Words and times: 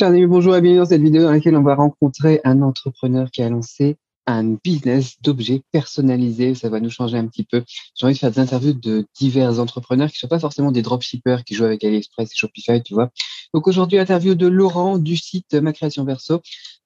Chers 0.00 0.08
amis, 0.08 0.24
bonjour 0.24 0.56
et 0.56 0.62
bienvenue 0.62 0.78
dans 0.78 0.86
cette 0.86 1.02
vidéo 1.02 1.24
dans 1.24 1.30
laquelle 1.30 1.54
on 1.56 1.62
va 1.62 1.74
rencontrer 1.74 2.40
un 2.44 2.62
entrepreneur 2.62 3.30
qui 3.30 3.42
a 3.42 3.50
lancé 3.50 3.98
un 4.26 4.56
business 4.64 5.20
d'objets 5.20 5.60
personnalisés. 5.72 6.54
Ça 6.54 6.70
va 6.70 6.80
nous 6.80 6.88
changer 6.88 7.18
un 7.18 7.26
petit 7.26 7.44
peu. 7.44 7.62
J'ai 7.94 8.06
envie 8.06 8.14
de 8.14 8.18
faire 8.18 8.30
des 8.30 8.38
interviews 8.38 8.72
de 8.72 9.04
divers 9.14 9.60
entrepreneurs 9.60 10.08
qui 10.08 10.14
ne 10.14 10.20
sont 10.20 10.28
pas 10.28 10.38
forcément 10.38 10.72
des 10.72 10.80
dropshippers 10.80 11.44
qui 11.44 11.54
jouent 11.54 11.66
avec 11.66 11.84
AliExpress 11.84 12.32
et 12.32 12.34
Shopify, 12.34 12.82
tu 12.82 12.94
vois. 12.94 13.10
Donc 13.52 13.68
aujourd'hui, 13.68 13.98
interview 13.98 14.34
de 14.34 14.46
Laurent 14.46 14.96
du 14.96 15.18
site 15.18 15.52
Ma 15.52 15.74
Création 15.74 16.06
Verso 16.06 16.40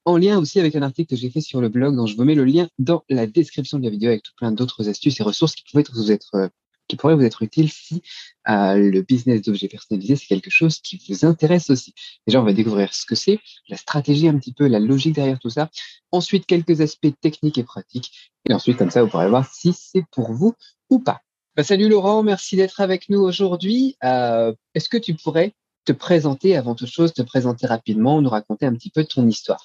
en 0.05 0.17
lien 0.17 0.37
aussi 0.41 0.59
avec 0.59 0.75
un 0.75 0.83
article 0.83 1.11
que 1.11 1.17
j'ai 1.17 1.31
fait 1.31 1.41
sur 1.41 1.61
le 1.61 1.69
blog 1.69 1.95
dont 1.95 2.07
je 2.07 2.17
vous 2.17 2.25
mets 2.25 2.35
le 2.35 2.45
lien 2.45 2.67
dans 2.81 3.05
la 3.09 3.29
description 3.29 3.79
de 3.79 3.85
la 3.85 3.91
vidéo 3.91 4.09
avec 4.09 4.25
tout 4.25 4.33
plein 4.37 4.51
d'autres 4.51 4.89
astuces 4.89 5.21
et 5.21 5.23
ressources 5.23 5.55
qui 5.55 5.63
pourraient 5.71 5.85
vous 5.95 6.11
être 6.11 6.51
qui 6.89 6.97
pourrait 6.97 7.15
vous 7.15 7.23
être 7.23 7.43
utile 7.43 7.71
si 7.71 8.03
euh, 8.49 8.75
le 8.77 9.03
business 9.03 9.43
d'objets 9.43 9.69
personnalisés, 9.69 10.17
c'est 10.17 10.27
quelque 10.27 10.51
chose 10.51 10.81
qui 10.81 11.01
vous 11.09 11.25
intéresse 11.25 11.71
aussi. 11.71 11.95
Déjà, 12.27 12.41
on 12.41 12.45
va 12.45 12.53
découvrir 12.53 12.93
ce 12.93 13.07
que 13.07 13.15
c'est, 13.15 13.41
la 13.69 13.77
stratégie 13.77 14.29
un 14.29 14.39
petit 14.39 14.53
peu, 14.53 14.67
la 14.67 14.81
logique 14.81 15.15
derrière 15.15 15.39
tout 15.39 15.51
ça. 15.51 15.71
Ensuite, 16.13 16.47
quelques 16.47 16.81
aspects 16.81 17.13
techniques 17.21 17.59
et 17.59 17.65
pratiques. 17.65 18.33
Et 18.49 18.53
ensuite, 18.53 18.77
comme 18.77 18.91
ça, 18.91 19.03
vous 19.03 19.09
pourrez 19.09 19.29
voir 19.29 19.51
si 19.53 19.73
c'est 19.73 20.05
pour 20.11 20.33
vous 20.33 20.55
ou 20.91 20.99
pas. 20.99 21.21
Bah, 21.57 21.63
salut 21.63 21.89
Laurent, 21.89 22.23
merci 22.23 22.57
d'être 22.57 22.81
avec 22.81 23.09
nous 23.09 23.21
aujourd'hui. 23.21 23.97
Euh, 24.05 24.53
Est-ce 24.75 24.89
que 24.89 24.99
tu 24.99 25.15
pourrais 25.15 25.55
te 25.85 25.93
présenter 25.93 26.57
avant 26.57 26.75
toute 26.75 26.89
chose, 26.89 27.13
te 27.13 27.23
présenter 27.23 27.67
rapidement, 27.67 28.21
nous 28.21 28.31
raconter 28.31 28.67
un 28.67 28.75
petit 28.75 28.91
peu 28.91 29.05
ton 29.05 29.27
histoire? 29.29 29.65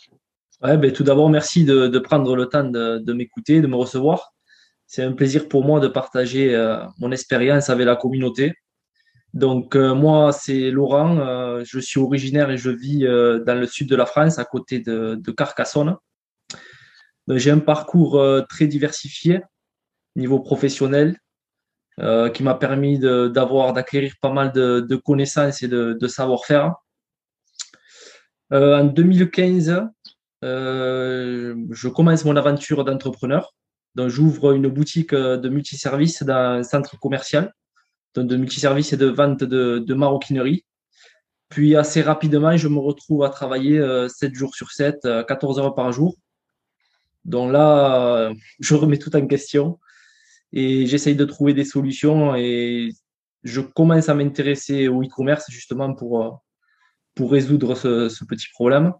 Ouais, 0.62 0.77
ben, 0.77 0.91
tout 0.91 1.04
d'abord, 1.04 1.29
merci 1.29 1.63
de, 1.63 1.98
prendre 1.99 2.35
le 2.35 2.45
temps 2.48 2.65
de 2.65 3.13
m'écouter, 3.13 3.62
de 3.62 3.67
me 3.67 3.76
recevoir 3.76 4.34
c'est 4.89 5.03
un 5.03 5.11
plaisir 5.13 5.48
pour 5.48 5.63
moi 5.63 5.79
de 5.79 5.88
partager 5.88 6.55
euh, 6.55 6.84
mon 6.98 7.11
expérience 7.11 7.70
avec 7.70 7.85
la 7.85 7.95
communauté. 7.95 8.55
Donc 9.35 9.75
euh, 9.75 9.93
moi, 9.93 10.31
c'est 10.31 10.71
Laurent, 10.71 11.20
euh, 11.20 11.63
je 11.63 11.77
suis 11.79 11.99
originaire 11.99 12.49
et 12.49 12.57
je 12.57 12.71
vis 12.71 13.02
dans 13.02 13.59
le 13.59 13.67
sud 13.67 13.88
de 13.88 13.95
la 13.95 14.07
France, 14.07 14.39
à 14.39 14.45
côté 14.45 14.79
de, 14.79 15.31
Carcassonne. 15.31 15.95
J'ai 17.27 17.51
un 17.51 17.60
parcours 17.60 18.20
très 18.49 18.65
diversifié 18.65 19.41
niveau 20.15 20.40
professionnel 20.40 21.15
qui 22.34 22.41
m'a 22.41 22.55
permis 22.55 22.98
d'avoir, 22.98 23.73
d'acquérir 23.73 24.13
pas 24.20 24.34
mal 24.34 24.51
de, 24.51 24.95
connaissances 24.95 25.62
et 25.62 25.67
de, 25.67 26.07
savoir-faire. 26.07 26.73
en 28.49 28.85
2015, 28.85 29.84
je 30.41 31.87
commence 31.90 32.26
mon 32.26 32.35
aventure 32.35 32.84
d'entrepreneur. 32.84 33.54
Donc, 33.95 34.09
j'ouvre 34.09 34.54
une 34.54 34.68
boutique 34.68 35.13
euh, 35.13 35.37
de 35.37 35.49
multiservices 35.49 36.23
dans 36.23 36.59
un 36.59 36.63
centre 36.63 36.98
commercial, 36.99 37.54
donc 38.15 38.27
de 38.27 38.37
multiservices 38.37 38.93
et 38.93 38.98
de 38.98 39.07
vente 39.07 39.43
de, 39.43 39.93
maroquinerie. 39.93 40.65
Puis, 41.49 41.76
assez 41.76 42.01
rapidement, 42.01 42.55
je 42.55 42.67
me 42.67 42.79
retrouve 42.79 43.23
à 43.23 43.29
travailler 43.29 43.77
7 44.07 44.32
euh, 44.32 44.35
jours 44.35 44.55
sur 44.55 44.71
7, 44.71 45.07
14 45.27 45.60
euh, 45.60 45.62
heures 45.62 45.76
par 45.76 45.91
jour. 45.91 46.15
Donc 47.26 47.51
là, 47.51 48.32
je 48.60 48.76
remets 48.76 48.98
tout 48.98 49.15
en 49.15 49.27
question 49.27 49.77
et 50.54 50.87
j'essaye 50.87 51.15
de 51.15 51.26
trouver 51.26 51.54
des 51.54 51.65
solutions 51.65 52.34
et 52.34 52.90
je 53.43 53.62
commence 53.62 54.10
à 54.10 54.15
m'intéresser 54.15 54.87
au 54.87 55.04
e-commerce 55.04 55.45
justement 55.49 55.93
pour, 55.93 56.41
pour 57.15 57.32
résoudre 57.32 57.76
ce, 57.76 58.23
petit 58.26 58.48
problème. 58.54 58.93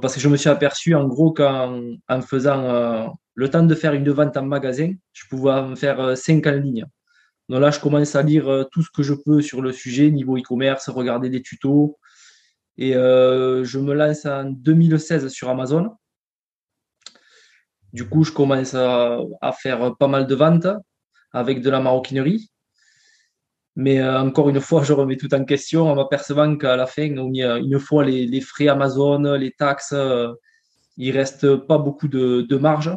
Parce 0.00 0.14
que 0.14 0.20
je 0.20 0.28
me 0.28 0.36
suis 0.36 0.48
aperçu 0.48 0.94
en 0.94 1.06
gros 1.06 1.32
qu'en 1.32 1.80
en 2.08 2.22
faisant 2.22 3.16
le 3.34 3.50
temps 3.50 3.62
de 3.62 3.74
faire 3.74 3.94
une 3.94 4.10
vente 4.10 4.36
en 4.36 4.44
magasin, 4.44 4.92
je 5.12 5.24
pouvais 5.28 5.52
en 5.52 5.76
faire 5.76 6.16
5 6.16 6.46
euh, 6.46 6.50
en 6.50 6.60
ligne. 6.60 6.86
Donc 7.48 7.60
là, 7.60 7.70
je 7.70 7.80
commence 7.80 8.14
à 8.14 8.22
lire 8.22 8.48
euh, 8.48 8.64
tout 8.70 8.82
ce 8.82 8.90
que 8.90 9.02
je 9.02 9.14
peux 9.14 9.42
sur 9.42 9.62
le 9.62 9.72
sujet, 9.72 10.10
niveau 10.10 10.36
e-commerce, 10.36 10.88
regarder 10.88 11.30
des 11.30 11.42
tutos. 11.42 11.98
Et 12.76 12.96
euh, 12.96 13.64
je 13.64 13.78
me 13.78 13.94
lance 13.94 14.26
en 14.26 14.44
2016 14.44 15.28
sur 15.28 15.48
Amazon. 15.48 15.96
Du 17.92 18.08
coup, 18.08 18.24
je 18.24 18.32
commence 18.32 18.74
à, 18.74 19.18
faire 19.60 19.96
pas 19.96 20.08
mal 20.08 20.26
de 20.26 20.34
ventes 20.34 20.66
avec 21.32 21.60
de 21.60 21.68
la 21.68 21.80
maroquinerie. 21.80 22.50
Mais 23.76 24.02
encore 24.04 24.50
une 24.50 24.60
fois, 24.60 24.82
je 24.82 24.92
remets 24.92 25.16
tout 25.16 25.32
en 25.34 25.44
question 25.44 25.90
en 25.90 25.94
m'apercevant 25.94 26.56
qu'à 26.56 26.76
la 26.76 26.86
fin, 26.86 27.04
une 27.04 27.78
fois 27.78 28.04
les, 28.04 28.40
frais 28.40 28.68
Amazon, 28.68 29.22
les 29.34 29.52
taxes, 29.52 29.94
il 30.98 31.08
ne 31.08 31.18
reste 31.18 31.56
pas 31.56 31.78
beaucoup 31.78 32.08
de 32.08 32.56
marge. 32.58 32.90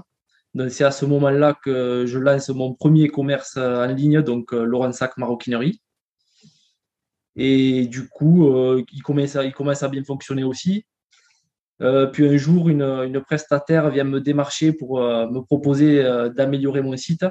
C'est 0.69 0.85
à 0.85 0.91
ce 0.91 1.05
moment-là 1.05 1.53
que 1.63 2.05
je 2.05 2.17
lance 2.17 2.49
mon 2.49 2.73
premier 2.73 3.09
commerce 3.09 3.57
en 3.57 3.87
ligne, 3.87 4.21
donc 4.21 4.53
euh, 4.53 4.63
Laurent 4.63 4.93
Sac 4.93 5.17
Maroquinerie. 5.17 5.81
Et 7.35 7.87
du 7.87 8.07
coup, 8.07 8.47
euh, 8.47 8.81
il, 8.93 9.03
commence 9.03 9.35
à, 9.35 9.89
bien 9.89 10.03
fonctionner 10.05 10.45
aussi. 10.45 10.85
Euh, 11.81 12.07
puis 12.07 12.25
un 12.25 12.37
jour, 12.37 12.69
une, 12.69 13.21
prestataire 13.27 13.89
vient 13.89 14.05
me 14.05 14.21
démarcher 14.21 14.71
pour 14.71 15.01
me 15.01 15.41
proposer 15.41 16.01
d'améliorer 16.33 16.81
mon 16.81 16.95
site. 16.95 17.25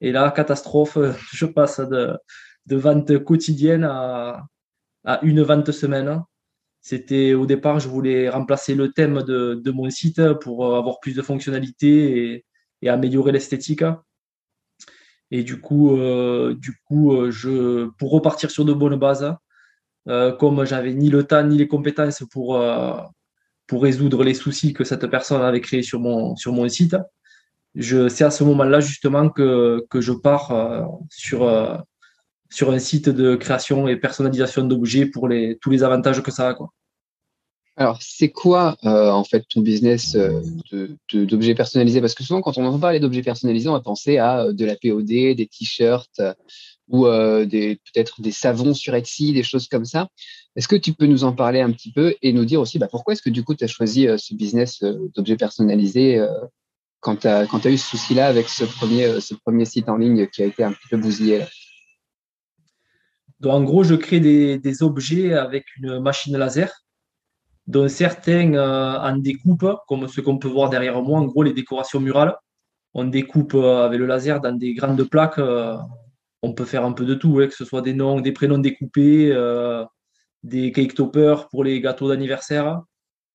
Et 0.00 0.12
là, 0.12 0.30
catastrophe, 0.30 0.98
je 1.32 1.46
passe 1.46 1.80
de, 1.80 2.18
vente 2.76 3.18
quotidienne 3.24 3.84
à, 3.84 4.46
une 5.22 5.42
vente 5.42 5.72
semaine. 5.72 6.22
C'était 6.82 7.34
au 7.34 7.46
départ, 7.46 7.78
je 7.80 7.88
voulais 7.88 8.28
remplacer 8.28 8.74
le 8.74 8.92
thème 8.92 9.22
de, 9.22 9.70
mon 9.70 9.90
site 9.90 10.32
pour 10.40 10.66
euh, 10.66 10.78
avoir 10.78 11.00
plus 11.00 11.14
de 11.14 11.22
fonctionnalités 11.22 12.44
et, 12.82 12.88
améliorer 12.88 13.32
l'esthétique. 13.32 13.84
Et 15.30 15.44
du 15.44 15.60
coup, 15.60 15.96
euh, 15.96 16.54
du 16.54 16.74
coup 16.86 17.12
euh, 17.12 17.30
je, 17.30 17.86
pour 17.98 18.10
repartir 18.10 18.50
sur 18.50 18.64
de 18.64 18.72
bonnes 18.72 18.96
bases, 18.96 19.34
comme 20.38 20.64
j'avais 20.64 20.94
ni 20.94 21.08
le 21.08 21.24
temps 21.24 21.44
ni 21.44 21.56
les 21.56 21.68
compétences 21.68 22.24
pour, 22.32 22.60
pour 23.66 23.82
résoudre 23.82 24.24
les 24.24 24.34
soucis 24.34 24.72
que 24.72 24.82
cette 24.82 25.06
personne 25.06 25.42
avait 25.42 25.60
créés 25.60 25.82
sur 25.82 26.00
mon, 26.00 26.34
sur 26.34 26.52
mon 26.52 26.68
site, 26.68 26.96
c'est 27.78 28.24
à 28.24 28.30
ce 28.30 28.44
moment-là 28.44 28.80
justement 28.80 29.28
que, 29.28 29.86
que 29.90 30.00
je 30.00 30.12
pars 30.12 30.88
sur, 31.08 31.48
sur 32.50 32.70
un 32.70 32.78
site 32.78 33.08
de 33.08 33.36
création 33.36 33.88
et 33.88 33.96
personnalisation 33.96 34.64
d'objets 34.64 35.06
pour 35.06 35.28
les, 35.28 35.58
tous 35.60 35.70
les 35.70 35.82
avantages 35.82 36.22
que 36.22 36.30
ça 36.30 36.48
a. 36.48 36.54
Quoi. 36.54 36.72
Alors, 37.80 37.98
c'est 38.02 38.28
quoi 38.28 38.76
euh, 38.84 39.10
en 39.10 39.24
fait 39.24 39.44
ton 39.48 39.62
business 39.62 40.14
euh, 40.14 40.42
d'objets 41.12 41.54
personnalisés? 41.54 42.02
Parce 42.02 42.14
que 42.14 42.22
souvent, 42.22 42.42
quand 42.42 42.58
on 42.58 42.66
entend 42.66 42.78
parler 42.78 43.00
d'objets 43.00 43.22
personnalisés, 43.22 43.70
on 43.70 43.72
va 43.72 43.80
penser 43.80 44.18
à 44.18 44.42
euh, 44.42 44.52
de 44.52 44.66
la 44.66 44.76
POD, 44.76 45.06
des 45.06 45.48
t-shirts 45.50 46.20
ou 46.88 47.04
peut-être 47.04 48.20
des 48.20 48.32
savons 48.32 48.74
sur 48.74 48.94
Etsy, 48.96 49.32
des 49.32 49.44
choses 49.44 49.68
comme 49.68 49.84
ça. 49.84 50.08
Est-ce 50.56 50.66
que 50.66 50.76
tu 50.76 50.92
peux 50.92 51.06
nous 51.06 51.22
en 51.22 51.32
parler 51.32 51.60
un 51.60 51.70
petit 51.70 51.92
peu 51.92 52.16
et 52.20 52.32
nous 52.32 52.44
dire 52.44 52.60
aussi 52.60 52.80
bah, 52.80 52.88
pourquoi 52.90 53.14
est-ce 53.14 53.22
que 53.22 53.30
du 53.30 53.44
coup 53.44 53.54
tu 53.54 53.62
as 53.62 53.68
choisi 53.68 54.08
ce 54.18 54.34
business 54.34 54.82
d'objets 55.14 55.36
personnalisés 55.36 56.20
quand 57.00 57.16
tu 57.16 57.28
as, 57.28 57.44
eu 57.66 57.78
ce 57.78 57.90
souci-là 57.90 58.26
avec 58.26 58.48
ce 58.48 58.64
premier, 58.64 59.20
ce 59.20 59.34
premier 59.34 59.64
site 59.64 59.88
en 59.88 59.96
ligne 59.96 60.26
qui 60.28 60.42
a 60.42 60.46
été 60.46 60.62
un 60.62 60.72
petit 60.72 60.88
peu 60.88 60.96
bousillé 60.96 61.44
donc, 63.40 63.52
en 63.54 63.62
gros, 63.62 63.84
je 63.84 63.94
crée 63.94 64.20
des, 64.20 64.82
objets 64.82 65.32
avec 65.32 65.64
une 65.78 65.98
machine 66.00 66.36
laser, 66.36 66.70
dont 67.66 67.88
certains 67.88 68.54
euh, 68.54 68.98
en 68.98 69.16
découpe, 69.16 69.66
comme 69.88 70.08
ce 70.08 70.20
qu'on 70.20 70.38
peut 70.38 70.48
voir 70.48 70.68
derrière 70.70 71.00
moi, 71.02 71.18
en 71.18 71.24
gros, 71.24 71.42
les 71.42 71.54
décorations 71.54 72.00
murales. 72.00 72.36
On 72.94 73.04
découpe 73.04 73.54
euh, 73.54 73.84
avec 73.86 73.98
le 73.98 74.06
laser 74.06 74.40
dans 74.40 74.52
des 74.52 74.74
grandes 74.74 75.02
plaques. 75.04 75.38
Euh, 75.38 75.76
on 76.42 76.52
peut 76.52 76.66
faire 76.66 76.84
un 76.84 76.92
peu 76.92 77.06
de 77.06 77.14
tout, 77.14 77.36
que 77.36 77.54
ce 77.54 77.64
soit 77.64 77.82
des 77.82 77.94
noms, 77.94 78.20
des 78.20 78.32
prénoms 78.32 78.58
découpés, 78.58 79.34
des 80.42 80.72
cake 80.72 80.94
toppers 80.94 81.48
pour 81.50 81.64
les 81.64 81.80
gâteaux 81.82 82.08
d'anniversaire, 82.08 82.82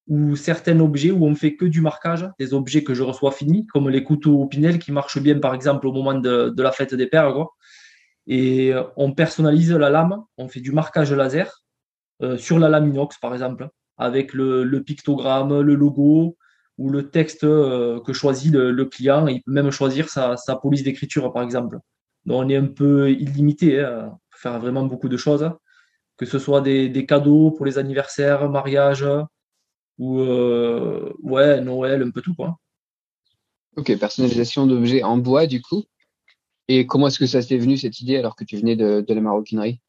ou 0.07 0.35
certains 0.35 0.79
objets 0.79 1.11
où 1.11 1.25
on 1.25 1.35
fait 1.35 1.55
que 1.55 1.65
du 1.65 1.81
marquage, 1.81 2.29
des 2.39 2.53
objets 2.53 2.83
que 2.83 2.93
je 2.93 3.03
reçois 3.03 3.31
finis, 3.31 3.65
comme 3.65 3.89
les 3.89 4.03
couteaux 4.03 4.39
au 4.41 4.45
Pinel 4.45 4.77
qui 4.77 4.91
marchent 4.91 5.19
bien, 5.19 5.39
par 5.39 5.55
exemple, 5.55 5.87
au 5.87 5.91
moment 5.91 6.13
de, 6.13 6.53
la 6.57 6.71
fête 6.71 6.93
des 6.93 7.07
pères. 7.07 7.33
Et 8.27 8.73
euh, 8.73 8.83
on 8.97 9.13
personnalise 9.13 9.71
la 9.71 9.89
lame, 9.89 10.23
on 10.37 10.47
fait 10.47 10.59
du 10.59 10.71
marquage 10.71 11.11
laser 11.11 11.63
euh, 12.21 12.37
sur 12.37 12.59
la 12.59 12.69
lame 12.69 12.89
inox, 12.89 13.17
par 13.17 13.33
exemple, 13.33 13.69
avec 13.97 14.33
le, 14.33 14.79
pictogramme, 14.81 15.61
le 15.61 15.75
logo 15.75 16.37
ou 16.77 16.89
le 16.89 17.09
texte 17.09 17.43
euh, 17.43 17.99
que 18.01 18.13
choisit 18.13 18.53
le, 18.53 18.85
client. 18.85 19.27
Il 19.27 19.41
peut 19.41 19.51
même 19.51 19.71
choisir 19.71 20.09
sa, 20.09 20.37
police 20.61 20.83
d'écriture, 20.83 21.31
par 21.33 21.41
exemple. 21.41 21.79
Donc 22.25 22.45
on 22.45 22.49
est 22.49 22.57
un 22.57 22.65
peu 22.65 23.11
illimité, 23.11 23.79
hein. 23.79 24.09
on 24.11 24.17
peut 24.31 24.37
faire 24.37 24.59
vraiment 24.59 24.83
beaucoup 24.83 25.09
de 25.09 25.17
choses, 25.17 25.49
que 26.17 26.25
ce 26.25 26.39
soit 26.39 26.61
des, 26.61 27.05
cadeaux 27.07 27.51
pour 27.51 27.65
les 27.65 27.77
anniversaires, 27.77 28.49
mariages, 28.49 29.05
ou 29.97 30.19
ouais, 30.19 31.61
Noël, 31.61 32.03
un 32.03 32.11
peu 32.11 32.21
tout. 32.21 32.35
Quoi. 32.35 32.57
Ok, 33.77 33.97
personnalisation 33.97 34.67
d'objets 34.67 35.03
en 35.03 35.17
bois, 35.17 35.47
du 35.47 35.61
coup 35.61 35.85
et 36.67 36.85
comment 36.87 37.07
est-ce 37.07 37.19
que 37.19 37.27
ça 37.27 37.41
s'est 37.41 37.57
venu 37.57 37.77
cette 37.77 37.99
idée 38.01 38.17
alors 38.17 38.35
que 38.35 38.43
tu 38.43 38.57
venais 38.57 38.75
de, 38.75 39.05
la 39.07 39.21
maroquinerie? 39.21 39.79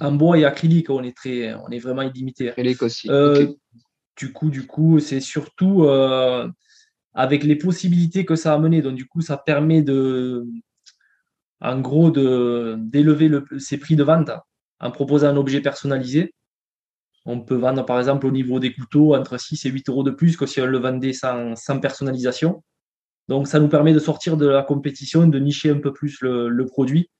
En 0.00 0.12
bois 0.12 0.38
et 0.38 0.44
acrylique, 0.44 0.88
on 0.90 1.02
est 1.02 1.16
très, 1.16 1.54
on 1.54 1.68
est 1.68 1.78
vraiment 1.78 2.02
illimité. 2.02 2.48
Acrylique 2.50 2.82
aussi. 2.82 3.10
Euh, 3.10 3.52
du 4.16 4.32
coup, 4.32 4.50
du 4.50 4.66
coup, 4.66 5.00
c'est 5.00 5.20
surtout 5.20 5.84
euh, 5.84 6.48
avec 7.12 7.44
les 7.44 7.56
possibilités 7.56 8.24
que 8.24 8.36
ça 8.36 8.52
a 8.52 8.54
amené. 8.54 8.80
Donc, 8.80 8.94
du 8.94 9.06
coup, 9.06 9.20
ça 9.20 9.36
permet 9.36 9.82
de, 9.82 10.46
en 11.60 11.80
gros, 11.80 12.10
de 12.10 12.76
d'élever 12.78 13.30
ses 13.58 13.76
prix 13.76 13.96
de 13.96 14.02
vente 14.02 14.30
en 14.80 14.90
proposant 14.90 15.28
un 15.28 15.36
objet 15.36 15.60
personnalisé. 15.60 16.34
On 17.24 17.40
peut 17.40 17.54
vendre, 17.54 17.84
par 17.84 17.98
exemple, 17.98 18.26
au 18.26 18.30
niveau 18.30 18.58
des 18.58 18.72
couteaux, 18.74 19.14
entre 19.14 19.38
6 19.38 19.64
et 19.66 19.70
8 19.70 19.88
euros 19.88 20.02
de 20.02 20.10
plus 20.10 20.36
que 20.36 20.46
si 20.46 20.60
on 20.60 20.66
le 20.66 20.78
vendait 20.78 21.12
sans, 21.12 21.54
personnalisation. 21.80 22.62
Donc, 23.28 23.46
ça 23.46 23.60
nous 23.60 23.68
permet 23.68 23.92
de 23.92 24.00
sortir 24.00 24.36
de 24.36 24.46
la 24.46 24.62
compétition, 24.62 25.26
de 25.26 25.38
nicher 25.38 25.70
un 25.70 25.78
peu 25.78 25.92
plus 25.92 26.20
le, 26.20 26.64
produit 26.66 27.10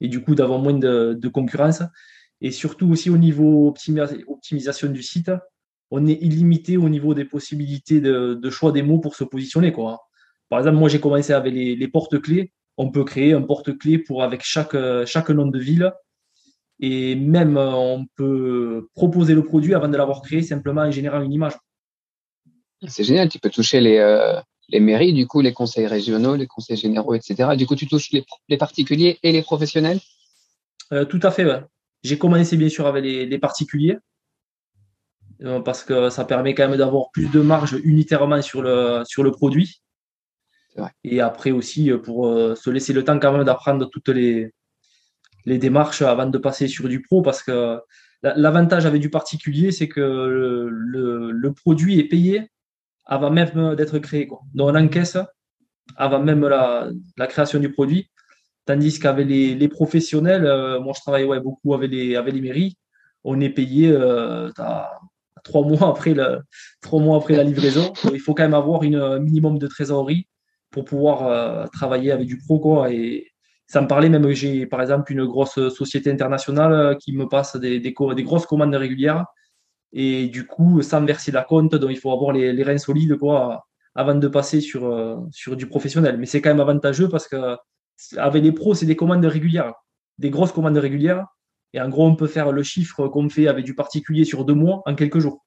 et 0.00 0.08
du 0.08 0.22
coup 0.22 0.34
d'avoir 0.34 0.58
moins 0.58 0.78
de, 0.78 1.28
concurrence. 1.28 1.82
Et 2.40 2.50
surtout 2.50 2.90
aussi 2.90 3.10
au 3.10 3.18
niveau 3.18 3.68
optimisation 3.68 4.88
du 4.88 5.02
site, 5.02 5.30
on 5.90 6.06
est 6.06 6.18
illimité 6.22 6.78
au 6.78 6.88
niveau 6.88 7.12
des 7.12 7.26
possibilités 7.26 8.00
de, 8.00 8.50
choix 8.50 8.72
des 8.72 8.82
mots 8.82 8.98
pour 8.98 9.14
se 9.14 9.24
positionner. 9.24 9.72
Quoi. 9.72 10.00
Par 10.48 10.60
exemple, 10.60 10.78
moi, 10.78 10.88
j'ai 10.88 11.00
commencé 11.00 11.34
avec 11.34 11.52
les, 11.52 11.88
porte-clés. 11.88 12.52
On 12.78 12.90
peut 12.90 13.04
créer 13.04 13.34
un 13.34 13.42
porte-clés 13.42 13.98
pour 13.98 14.22
avec 14.22 14.42
chaque 14.42 14.74
nom 14.74 15.46
de 15.46 15.58
ville 15.58 15.92
et 16.80 17.14
même, 17.14 17.58
euh, 17.58 17.74
on 17.74 18.06
peut 18.16 18.88
proposer 18.94 19.34
le 19.34 19.44
produit 19.44 19.74
avant 19.74 19.88
de 19.88 19.96
l'avoir 19.96 20.22
créé 20.22 20.42
simplement 20.42 20.80
en 20.80 20.90
générant 20.90 21.20
une 21.20 21.32
image. 21.32 21.52
C'est 22.88 23.04
génial, 23.04 23.28
tu 23.28 23.38
peux 23.38 23.50
toucher 23.50 23.82
les, 23.82 23.98
euh, 23.98 24.40
les 24.70 24.80
mairies, 24.80 25.12
du 25.12 25.26
coup, 25.26 25.42
les 25.42 25.52
conseils 25.52 25.86
régionaux, 25.86 26.36
les 26.36 26.46
conseils 26.46 26.78
généraux, 26.78 27.14
etc. 27.14 27.50
Du 27.56 27.66
coup, 27.66 27.76
tu 27.76 27.86
touches 27.86 28.10
les, 28.48 28.56
particuliers 28.56 29.18
et 29.22 29.32
les 29.32 29.42
professionnels? 29.42 30.00
Euh, 30.92 31.04
Tout 31.04 31.20
à 31.22 31.30
fait, 31.30 31.46
J'ai 32.02 32.16
commencé 32.16 32.56
bien 32.56 32.70
sûr 32.70 32.86
avec 32.86 33.04
les, 33.04 33.38
particuliers 33.38 33.98
parce 35.64 35.84
que 35.84 36.10
ça 36.10 36.24
permet 36.24 36.54
quand 36.54 36.68
même 36.68 36.78
d'avoir 36.78 37.10
plus 37.12 37.30
de 37.30 37.40
marge 37.40 37.78
unitairement 37.84 38.42
sur 38.42 38.62
le, 38.62 39.02
sur 39.06 39.22
le 39.22 39.30
produit. 39.30 39.82
Et 41.04 41.20
après 41.20 41.50
aussi, 41.50 41.90
pour 42.02 42.26
se 42.56 42.70
laisser 42.70 42.94
le 42.94 43.04
temps 43.04 43.18
quand 43.18 43.32
même 43.32 43.44
d'apprendre 43.44 43.88
toutes 43.90 44.08
les, 44.08 44.50
les 45.46 45.58
démarches 45.58 46.02
avant 46.02 46.26
de 46.26 46.38
passer 46.38 46.68
sur 46.68 46.88
du 46.88 47.02
pro 47.02 47.22
parce 47.22 47.42
que 47.42 47.78
l'avantage 48.22 48.86
avec 48.86 49.00
du 49.00 49.10
particulier, 49.10 49.72
c'est 49.72 49.88
que 49.88 50.00
le, 50.70 51.52
produit 51.52 51.98
est 51.98 52.04
payé 52.04 52.50
avant 53.06 53.30
même 53.30 53.74
d'être 53.74 53.98
créé. 53.98 54.26
Quoi. 54.26 54.40
Donc 54.54 54.70
on 54.70 54.74
encaisse 54.76 55.18
avant 55.96 56.20
même 56.20 56.46
la, 56.46 57.26
création 57.26 57.58
du 57.58 57.72
produit. 57.72 58.10
Tandis 58.66 59.00
qu'avec 59.00 59.26
les, 59.26 59.68
professionnels, 59.68 60.44
euh, 60.44 60.80
moi 60.80 60.92
je 60.94 61.00
travaille 61.00 61.24
ouais, 61.24 61.40
beaucoup 61.40 61.74
avec 61.74 61.90
les, 61.90 62.14
avec 62.14 62.34
les 62.34 62.40
mairies, 62.40 62.76
on 63.24 63.40
est 63.40 63.50
payé 63.50 63.90
euh, 63.90 64.50
trois, 65.42 65.66
mois 65.66 65.88
après 65.88 66.14
le, 66.14 66.40
trois 66.80 67.00
mois 67.00 67.16
après 67.16 67.34
la 67.34 67.42
livraison. 67.42 67.92
il 68.12 68.20
faut 68.20 68.34
quand 68.34 68.42
même 68.42 68.54
avoir 68.54 68.82
un 68.82 69.18
minimum 69.18 69.58
de 69.58 69.66
trésorerie 69.66 70.28
pour 70.70 70.84
pouvoir 70.84 71.26
euh, 71.26 71.66
travailler 71.72 72.12
avec 72.12 72.26
du 72.26 72.38
pro. 72.38 72.60
Quoi, 72.60 72.90
me 73.80 73.86
parlait 73.86 74.08
même 74.08 74.28
j'ai 74.32 74.66
par 74.66 74.82
exemple 74.82 75.12
une 75.12 75.24
grosse 75.24 75.68
société 75.68 76.10
internationale 76.10 76.72
euh, 76.72 76.94
qui 76.96 77.12
me 77.12 77.28
passe 77.28 77.54
des, 77.56 77.80
grosses 77.92 78.46
commandes 78.46 78.74
régulières. 78.74 79.26
Et 79.92 80.26
du 80.26 80.44
coup 80.46 80.82
sans 80.82 81.04
verser 81.04 81.30
la 81.30 81.42
compte 81.44 81.74
donc 81.76 81.90
il 81.90 81.98
faut 81.98 82.12
avoir 82.12 82.32
les, 82.32 82.62
reins 82.64 82.78
solides 82.78 83.16
avant 83.94 84.14
de 84.14 84.28
passer 84.28 84.60
sur, 84.60 84.86
euh, 84.86 85.16
sur 85.30 85.56
du 85.56 85.68
professionnel. 85.68 86.16
Mais 86.18 86.26
c'est 86.26 86.40
quand 86.40 86.50
même 86.50 86.60
avantageux 86.60 87.08
parce 87.08 87.28
que 87.28 87.56
avec 88.16 88.42
les 88.42 88.52
pros 88.52 88.74
c'est 88.74 88.86
des 88.86 88.96
commandes 88.96 89.24
régulières. 89.24 89.74
Des 90.18 90.30
grosses 90.30 90.52
commandes 90.52 90.76
régulières. 90.76 91.26
Et 91.72 91.80
en 91.80 91.88
gros 91.88 92.06
on 92.06 92.16
peut 92.16 92.26
faire 92.26 92.50
le 92.50 92.64
chiffre 92.64 93.06
qu'on 93.06 93.28
fait 93.28 93.46
avec 93.46 93.64
du 93.64 93.76
particulier 93.76 94.24
sur 94.24 94.44
deux 94.44 94.54
mois 94.54 94.82
en 94.86 94.96
quelques 94.96 95.20
jours. 95.20 95.44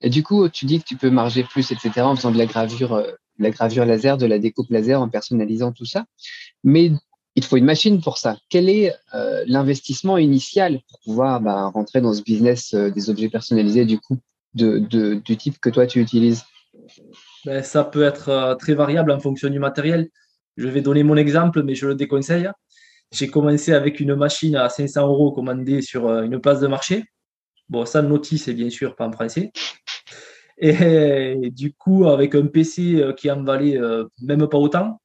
Et 0.00 0.10
du 0.10 0.24
coup 0.24 0.48
tu 0.48 0.66
dis 0.66 0.80
que 0.80 0.84
tu 0.84 0.96
peux 0.96 1.10
marger 1.10 1.44
plus 1.44 1.70
etc 1.70 2.00
en 2.00 2.16
faisant 2.16 2.32
de 2.32 2.38
la 2.38 2.46
gravure 2.46 2.94
euh, 2.94 3.12
la 3.38 3.50
gravure 3.50 3.84
laser, 3.84 4.16
de 4.16 4.26
la 4.26 4.38
découpe 4.38 4.70
laser 4.70 5.00
en 5.00 5.08
personnalisant 5.08 5.72
tout 5.72 5.84
ça. 5.84 6.06
Mais 6.64 6.90
il 7.36 7.44
faut 7.44 7.58
une 7.58 7.66
machine 7.66 8.00
pour 8.00 8.18
ça. 8.18 8.38
Quel 8.48 8.68
est 8.68 8.94
euh, 9.14 9.44
l'investissement 9.46 10.16
initial 10.16 10.80
pour 10.88 11.00
pouvoir 11.00 11.40
bah, 11.40 11.66
rentrer 11.66 12.00
dans 12.00 12.14
ce 12.14 12.22
business 12.22 12.72
euh, 12.74 12.90
des 12.90 13.10
objets 13.10 13.28
personnalisés 13.28 13.84
du 13.84 14.00
coup 14.00 14.18
de, 14.54 14.78
du 14.78 15.36
type 15.36 15.58
que 15.60 15.68
toi 15.68 15.86
tu 15.86 16.00
utilises? 16.00 16.44
Ben, 17.44 17.62
Ça 17.62 17.84
peut 17.84 18.04
être 18.04 18.30
euh, 18.30 18.54
très 18.54 18.74
variable 18.74 19.12
en 19.12 19.20
fonction 19.20 19.50
du 19.50 19.58
matériel. 19.58 20.08
Je 20.56 20.66
vais 20.66 20.80
donner 20.80 21.02
mon 21.02 21.16
exemple, 21.16 21.62
mais 21.62 21.74
je 21.74 21.86
le 21.86 21.94
déconseille. 21.94 22.50
J'ai 23.12 23.28
commencé 23.28 23.74
avec 23.74 24.00
une 24.00 24.14
machine 24.14 24.56
à 24.56 24.70
500 24.70 25.06
euros 25.06 25.30
commandée 25.30 25.82
sur 25.82 26.10
une 26.22 26.40
place 26.40 26.60
de 26.60 26.66
marché. 26.66 27.04
Bon, 27.68 27.84
ça, 27.84 28.00
notice, 28.00 28.48
bien 28.48 28.70
sûr 28.70 28.96
pas 28.96 29.06
en 29.06 29.12
français. 29.12 29.52
Et, 30.58 31.50
du 31.50 31.74
coup, 31.74 32.06
avec 32.06 32.34
un 32.34 32.46
PC 32.46 32.96
euh, 32.96 33.12
qui 33.12 33.30
en 33.30 33.42
valait 33.42 33.78
euh, 33.78 34.04
même 34.22 34.46
pas 34.48 34.58
autant, 34.58 35.00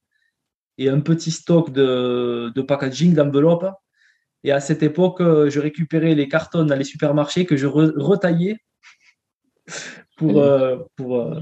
et 0.78 0.88
un 0.88 1.00
petit 1.00 1.30
stock 1.30 1.70
de, 1.70 2.50
de 2.54 2.62
packaging, 2.62 3.14
d'enveloppes. 3.14 3.70
Et 4.44 4.52
à 4.52 4.60
cette 4.60 4.82
époque, 4.82 5.20
euh, 5.20 5.50
je 5.50 5.60
récupérais 5.60 6.14
les 6.14 6.28
cartons 6.28 6.64
dans 6.64 6.74
les 6.74 6.84
supermarchés 6.84 7.44
que 7.44 7.56
je 7.56 7.66
retaillais 7.66 8.56
pour, 10.16 10.42
pour, 10.96 11.40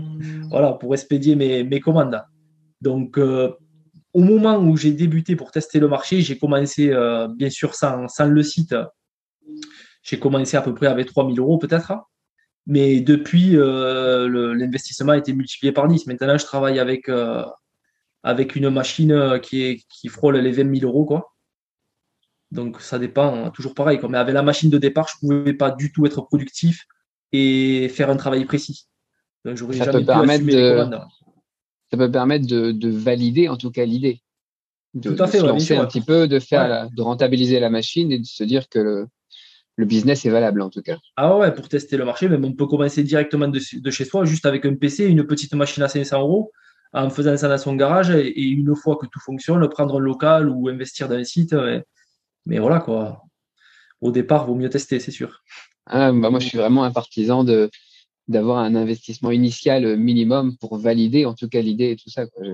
voilà, 0.51 0.73
pour 0.73 0.95
expédier 0.95 1.37
mes, 1.37 1.65
mes 1.65 1.81
commandes. 1.81 2.23
Donc, 2.81 3.19
au 3.19 4.23
moment 4.23 4.59
où 4.59 4.77
j'ai 4.77 4.93
débuté 4.93 5.37
pour 5.37 5.51
tester 5.51 5.79
le 5.81 5.89
marché, 5.89 6.21
j'ai 6.21 6.39
commencé, 6.39 6.89
bien 7.37 7.51
sûr, 7.51 7.75
sans, 7.75 8.09
sans 8.09 8.27
le 8.27 8.43
site, 8.43 8.75
j'ai 10.03 10.19
commencé 10.19 10.56
à 10.56 10.63
peu 10.63 10.75
près 10.75 10.87
avec 10.87 11.06
3000 11.06 11.39
euros 11.39 11.59
peut-être. 11.59 11.93
Mais 12.70 13.00
depuis, 13.00 13.56
euh, 13.56 14.55
l'investissement 14.55 15.11
a 15.11 15.19
été 15.19 15.32
multiplié 15.32 15.72
par 15.72 15.88
10. 15.88 16.06
Maintenant, 16.06 16.38
je 16.38 16.44
travaille 16.44 16.78
avec, 16.78 17.08
euh, 17.08 17.44
avec 18.22 18.55
une 18.55 18.70
machine 18.70 19.11
euh, 19.11 19.38
qui, 19.40 19.62
est, 19.64 19.82
qui 19.88 20.06
frôle 20.06 20.37
les 20.37 20.52
20 20.52 20.76
000 20.76 20.88
euros. 20.88 21.05
Quoi. 21.05 21.34
Donc, 22.52 22.81
ça 22.81 23.00
dépend, 23.00 23.34
hein, 23.34 23.50
toujours 23.50 23.75
pareil. 23.75 23.99
Mais 24.08 24.19
avec 24.19 24.32
la 24.32 24.44
machine 24.44 24.70
de 24.70 24.78
départ, 24.78 25.08
je 25.08 25.26
ne 25.26 25.40
pouvais 25.40 25.55
pas 25.55 25.72
du 25.72 25.90
tout 25.90 26.06
être 26.06 26.22
productif 26.22 26.87
et 27.32 27.88
faire 27.88 28.08
un 28.08 28.17
travail 28.17 28.44
précis. 28.44 28.87
Donc, 29.44 29.58
ça, 29.75 29.90
peut 29.90 30.05
permettre 30.05 30.46
de, 30.46 30.96
ça 31.90 31.96
peut 31.96 32.11
permettre 32.12 32.46
de, 32.46 32.88
valider 32.88 33.49
en 33.49 33.56
tout 33.56 33.72
cas 33.72 33.84
l'idée. 33.84 34.22
De, 34.94 35.11
tout 35.11 35.20
à 35.20 35.26
fait, 35.26 35.40
se 35.40 35.44
lancer 35.44 35.76
un 35.76 35.87
petit 35.87 36.02
peu, 36.02 36.28
de, 36.28 36.38
faire 36.38 36.88
de 36.88 37.02
rentabiliser 37.02 37.58
la 37.58 37.69
machine 37.69 38.12
et 38.12 38.20
de 38.20 38.26
se 38.26 38.44
dire 38.44 38.69
que 38.69 38.78
le, 38.78 39.08
le 39.81 39.87
business 39.87 40.25
est 40.27 40.31
valable 40.31 40.61
en 40.62 40.71
tout 40.71 40.82
cas. 40.82 40.99
Ah 41.17 41.37
ouais, 41.37 41.53
pour 41.53 41.69
tester 41.69 41.97
le 41.97 42.05
marché, 42.05 42.29
même 42.29 42.44
on 42.44 42.53
peut 42.53 42.67
commencer 42.67 43.03
directement 43.03 43.49
de, 43.49 43.59
chez 43.91 44.05
soi, 44.05 44.25
juste 44.25 44.47
avec 44.47 44.65
un 44.67 44.75
PC, 44.75 45.06
une 45.06 45.27
petite 45.27 45.55
machine 45.55 45.82
à 45.82 45.88
500 45.88 46.21
euros, 46.21 46.53
en 46.93 47.09
faisant 47.11 47.37
ça 47.37 47.49
dans 47.49 47.59
son 47.59 47.75
garage, 47.75 48.11
et, 48.11 48.41
une 48.41 48.75
fois 48.77 48.97
que 48.97 49.06
tout 49.06 49.21
fonctionne, 49.21 49.67
prendre 49.69 49.97
un 49.97 50.00
local 50.00 50.49
ou 50.49 50.69
investir 50.69 51.09
dans 51.09 51.17
un 51.17 51.25
site. 51.25 51.55
mais 52.47 52.59
voilà 52.59 52.81
quoi. 52.81 53.23
Au 54.00 54.11
départ, 54.11 54.47
vaut 54.47 54.55
mieux 54.55 54.71
tester, 54.71 54.99
c'est 55.00 55.11
sûr. 55.11 55.43
Ah, 55.87 56.12
bah 56.12 56.31
moi, 56.31 56.41
je 56.41 56.49
suis 56.49 56.59
vraiment 56.59 56.85
un 56.85 56.93
partisan 56.93 57.44
de 57.44 57.71
d'avoir 58.31 58.58
un 58.58 58.75
investissement 58.75 59.31
initial 59.31 59.96
minimum 59.96 60.56
pour 60.58 60.79
valider 60.79 61.27
en 61.27 61.34
tout 61.34 61.49
cas 61.49 61.60
l'idée 61.60 61.91
et 61.91 61.96
tout 61.96 62.10
ça. 62.10 62.27
Quoi 62.27 62.44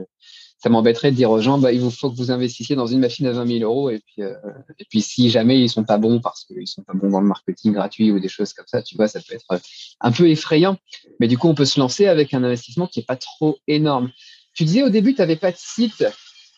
ça 0.59 0.71
m'embêterait 0.71 1.11
de 1.11 1.16
dire 1.16 1.30
aux 1.30 1.40
gens, 1.40 1.59
bah, 1.59 1.73
il 1.73 1.80
vous 1.80 1.90
faut 1.90 2.11
que 2.11 2.16
vous 2.16 2.30
investissiez 2.30 2.76
dans 2.76 2.87
une 2.87 3.00
machine 3.00 3.26
à 3.26 3.33
20 3.33 3.59
000 3.59 3.71
euros 3.71 3.90
et 3.90 4.00
puis, 4.00 4.23
euh, 4.23 4.35
et 4.78 4.85
puis 4.88 5.02
si 5.02 5.28
jamais 5.28 5.61
ils 5.61 5.68
sont 5.68 5.85
pas 5.85 5.99
bons 5.99 6.21
parce 6.21 6.45
qu'ils 6.45 6.66
sont 6.66 6.83
pas 6.83 6.95
bons 6.95 7.11
dans 7.11 7.21
le 7.21 7.26
marketing 7.26 7.73
gratuit 7.73 8.11
ou 8.11 8.18
des 8.18 8.28
choses 8.28 8.52
comme 8.54 8.66
ça, 8.66 8.83
tu 8.83 8.97
vois, 8.97 9.06
ça 9.06 9.21
peut 9.21 9.35
être 9.35 9.61
un 10.00 10.12
peu 10.12 10.28
effrayant. 10.28 10.78
Mais 11.21 11.28
du 11.28 11.37
coup, 11.37 11.49
on 11.49 11.54
peut 11.54 11.66
se 11.66 11.78
lancer 11.78 12.06
avec 12.06 12.33
un 12.33 12.42
investissement 12.42 12.87
qui 12.87 13.00
est 13.00 13.06
pas 13.06 13.16
trop 13.16 13.59
énorme. 13.68 14.11
Tu 14.54 14.64
disais 14.64 14.83
au 14.83 14.88
début, 14.88 15.14
tu 15.14 15.21
n'avais 15.21 15.37
pas 15.37 15.52
de 15.52 15.59
site. 15.59 16.04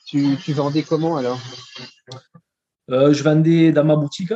Tu, 0.07 0.37
tu 0.43 0.53
vendais 0.53 0.85
comment 0.85 1.17
alors? 1.17 1.39
Euh, 2.91 3.13
Je 3.13 3.23
vendais 3.23 3.73
dans 3.73 3.85
ma 3.85 3.97
boutique, 3.97 4.33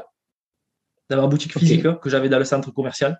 dans 1.09 1.17
ma 1.17 1.27
boutique 1.29 1.59
physique 1.59 1.87
que 2.01 2.11
j'avais 2.11 2.29
dans 2.29 2.39
le 2.39 2.45
centre 2.45 2.71
commercial. 2.73 3.19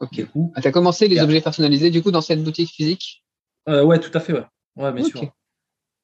Ok. 0.00 0.26
Ah, 0.54 0.60
tu 0.60 0.68
as 0.68 0.72
commencé 0.72 1.08
les 1.08 1.20
objets 1.20 1.40
personnalisés 1.40 1.90
du 1.90 2.02
coup 2.02 2.10
dans 2.10 2.20
cette 2.20 2.42
boutique 2.42 2.70
physique? 2.70 3.24
Euh, 3.68 3.84
Ouais, 3.84 3.98
tout 3.98 4.10
à 4.14 4.20
fait. 4.20 4.32
Ouais, 4.32 4.44
ouais 4.76 4.92
bien 4.92 5.04
sûr. 5.04 5.32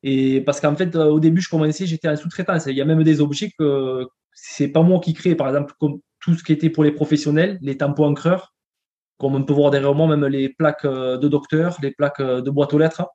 Et 0.03 0.43
parce 0.43 0.61
qu'en 0.61 0.77
fait, 0.77 0.95
au 0.97 1.19
début, 1.19 1.41
je 1.41 1.49
commençais, 1.49 1.87
j'étais 1.87 2.09
en 2.09 2.17
sous-traitance. 2.17 2.67
Il 2.67 2.77
y 2.77 2.83
a 2.83 2.85
même 2.85 3.03
des 3.05 3.21
objets 3.21 3.51
que 3.59 4.07
c'est 4.35 4.69
pas 4.69 4.83
moi 4.83 5.01
qui 5.01 5.15
crée. 5.15 5.35
Par 5.35 5.49
exemple, 5.49 5.73
comme 5.81 6.01
tout 6.21 6.35
ce 6.35 6.45
qui 6.45 6.53
était 6.53 6.71
pour 6.71 6.85
les 6.85 6.93
professionnels, 6.93 7.59
les 7.63 7.79
tampons 7.79 8.07
encreurs, 8.07 8.55
comme 9.19 9.35
on 9.35 9.45
peut 9.45 9.55
voir 9.55 9.71
derrière 9.71 9.95
moi, 9.95 10.07
même 10.07 10.27
les 10.27 10.49
plaques 10.49 10.85
euh, 10.85 11.17
de 11.17 11.29
docteur, 11.29 11.79
les 11.83 11.93
plaques 11.93 12.21
euh, 12.21 12.41
de 12.41 12.51
boîte 12.51 12.75
aux 12.75 12.79
lettres. 12.79 13.07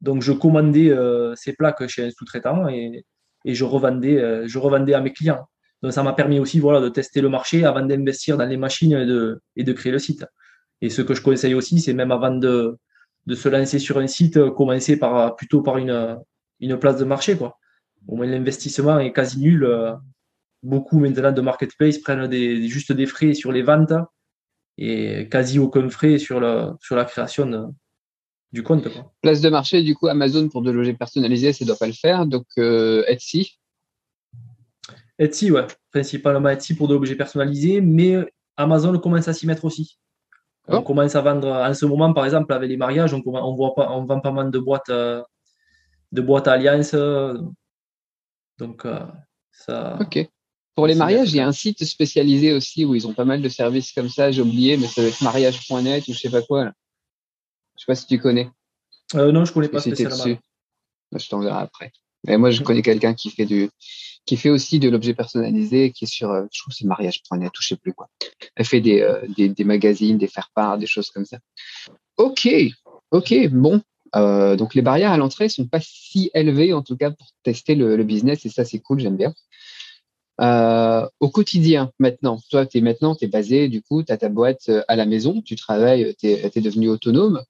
Donc, 0.00 0.22
je 0.22 0.32
commandais 0.32 0.90
euh, 0.90 1.34
ces 1.36 1.52
plaques 1.52 1.86
chez 1.88 2.06
un 2.06 2.10
sous-traitant 2.10 2.68
et, 2.68 3.04
je, 3.44 3.64
revendais, 3.64 4.46
je 4.46 4.58
revendais 4.58 4.94
à 4.94 5.00
mes 5.00 5.12
clients. 5.12 5.46
Donc, 5.82 5.92
ça 5.92 6.02
m'a 6.02 6.12
permis 6.12 6.38
aussi 6.38 6.58
voilà, 6.58 6.80
de 6.80 6.88
tester 6.88 7.20
le 7.20 7.28
marché 7.28 7.64
avant 7.64 7.84
d'investir 7.84 8.36
dans 8.36 8.46
les 8.46 8.56
machines 8.56 8.92
et 9.56 9.64
de, 9.64 9.72
créer 9.72 9.92
le 9.92 9.98
site. 9.98 10.24
Et 10.80 10.90
ce 10.90 11.02
que 11.02 11.14
je 11.14 11.22
conseille 11.22 11.54
aussi, 11.54 11.80
c'est 11.80 11.92
même 11.92 12.10
avant 12.10 12.34
de, 12.34 12.76
se 13.32 13.48
lancer 13.48 13.78
sur 13.78 13.98
un 13.98 14.06
site, 14.06 14.38
euh, 14.38 14.50
commencer 14.50 14.98
par, 14.98 15.16
euh, 15.16 15.30
plutôt 15.30 15.62
par 15.62 15.76
une, 15.78 15.90
euh, 15.90 16.76
place 16.78 16.98
de 16.98 17.04
marché. 17.04 17.36
Quoi. 17.36 17.58
Au 18.08 18.16
moins, 18.16 18.26
l'investissement 18.26 18.98
est 18.98 19.12
quasi 19.12 19.38
nul. 19.38 19.68
Beaucoup 20.64 20.98
maintenant 20.98 21.30
de 21.30 21.40
marketplace 21.40 21.98
prennent 21.98 22.30
juste 22.66 22.92
des 22.92 23.06
frais 23.06 23.34
sur 23.34 23.52
les 23.52 23.62
ventes 23.62 23.92
et 24.76 25.28
quasi 25.28 25.60
aucun 25.60 25.88
frais 25.88 26.18
sur, 26.18 26.40
la 26.40 27.04
création 27.04 27.72
du 28.50 28.64
compte. 28.64 28.88
Place 29.22 29.40
de 29.40 29.50
marché, 29.50 29.82
du 29.82 29.94
coup, 29.94 30.08
Amazon 30.08 30.48
pour 30.48 30.62
de 30.62 30.72
loger 30.72 30.94
personnalisé, 30.94 31.52
ça 31.52 31.64
ne 31.64 31.68
doit 31.68 31.76
pas 31.76 31.86
le 31.86 31.92
faire. 31.92 32.26
Donc, 32.26 32.46
Etsy 32.56 33.58
Etsy, 35.18 35.50
ouais. 35.50 35.66
Principalement 35.90 36.48
Etsy 36.48 36.74
pour 36.74 36.88
des 36.88 36.94
objets 36.94 37.16
personnalisés, 37.16 37.80
mais 37.80 38.16
Amazon 38.56 38.98
commence 38.98 39.28
à 39.28 39.32
s'y 39.32 39.46
mettre 39.46 39.64
aussi. 39.64 39.98
On 40.68 40.82
commence 40.82 41.14
à 41.14 41.22
vendre 41.22 41.48
en 41.48 41.72
ce 41.72 41.86
moment, 41.86 42.12
par 42.12 42.26
exemple, 42.26 42.52
avec 42.52 42.68
les 42.68 42.76
mariages, 42.76 43.14
on, 43.14 43.22
on, 43.24 43.54
voit 43.54 43.74
pas, 43.74 43.90
on 43.90 44.04
vend 44.04 44.20
pas 44.20 44.32
mal 44.32 44.50
de 44.50 44.58
boîtes, 44.58 44.90
euh, 44.90 45.22
de 46.12 46.20
boîtes 46.20 46.46
Alliance. 46.46 46.94
donc, 48.58 48.84
euh, 48.84 49.00
ça. 49.50 49.96
Ok. 50.00 50.28
Pour 50.74 50.86
les 50.86 50.94
mariages, 50.94 51.32
il 51.32 51.36
y 51.38 51.40
a 51.40 51.46
un 51.48 51.52
site 51.52 51.84
spécialisé 51.84 52.52
aussi 52.52 52.84
où 52.84 52.94
ils 52.94 53.06
ont 53.06 53.12
pas 53.12 53.24
mal 53.24 53.42
de 53.42 53.48
services 53.48 53.90
comme 53.92 54.08
ça. 54.08 54.30
J'ai 54.30 54.42
oublié, 54.42 54.76
mais 54.76 54.86
ça 54.86 55.00
doit 55.00 55.10
être 55.10 55.22
mariage.net 55.22 56.06
ou 56.06 56.12
je 56.12 56.18
sais 56.18 56.30
pas 56.30 56.42
quoi. 56.42 56.66
Là. 56.66 56.72
Je 57.76 57.82
sais 57.82 57.86
pas 57.86 57.96
si 57.96 58.06
tu 58.06 58.20
connais. 58.20 58.48
Euh, 59.16 59.32
non, 59.32 59.44
je 59.44 59.52
connais 59.52 59.68
pas 59.68 59.80
spécialement. 59.80 60.38
Je 61.16 61.28
t'enverrai 61.28 61.62
après. 61.62 61.92
Moi, 62.26 62.50
je 62.50 62.62
connais 62.62 62.82
quelqu'un 62.82 63.14
qui 63.14 63.30
fait 63.30 63.46
du, 63.46 63.70
qui 64.28 64.36
fait 64.36 64.50
aussi 64.50 64.78
de 64.78 64.90
l'objet 64.90 65.14
personnalisé, 65.14 65.90
qui 65.90 66.04
est 66.04 66.06
sur, 66.06 66.30
euh, 66.30 66.44
je 66.52 66.60
trouve 66.60 66.74
c'est 66.74 66.84
mariage.net 66.84 67.48
ou 67.48 67.62
je 67.62 67.68
sais 67.68 67.76
plus 67.76 67.94
quoi. 67.94 68.10
Elle 68.56 68.66
fait 68.66 68.82
des, 68.82 69.00
euh, 69.00 69.26
des, 69.36 69.48
des, 69.48 69.64
magazines, 69.64 70.18
des 70.18 70.26
faire-part, 70.26 70.76
des 70.76 70.86
choses 70.86 71.10
comme 71.10 71.24
ça. 71.24 71.38
Ok, 72.18 72.46
ok, 73.10 73.48
bon. 73.48 73.80
Euh, 74.16 74.54
donc 74.56 74.74
les 74.74 74.82
barrières 74.82 75.12
à 75.12 75.16
l'entrée 75.16 75.48
sont 75.48 75.66
pas 75.66 75.80
si 75.80 76.30
élevées 76.34 76.74
en 76.74 76.82
tout 76.82 76.96
cas 76.96 77.10
pour 77.10 77.26
tester 77.42 77.74
le, 77.74 77.96
le 77.96 78.04
business 78.04 78.44
et 78.44 78.50
ça 78.50 78.66
c'est 78.66 78.80
cool, 78.80 79.00
j'aime 79.00 79.16
bien. 79.16 79.32
Euh, 80.40 81.08
au 81.20 81.30
quotidien 81.30 81.90
maintenant, 81.98 82.38
toi 82.50 82.66
tu 82.66 82.78
es 82.78 82.80
maintenant 82.82 83.14
tu 83.14 83.24
es 83.24 83.28
basé 83.28 83.68
du 83.68 83.82
coup 83.82 84.02
tu 84.02 84.12
as 84.12 84.18
ta 84.18 84.28
boîte 84.28 84.70
à 84.88 84.96
la 84.96 85.04
maison, 85.06 85.42
tu 85.42 85.56
travailles, 85.56 86.14
tu 86.18 86.28
es, 86.28 86.50
es, 86.54 86.60
devenu 86.60 86.88
autonome 86.88 87.42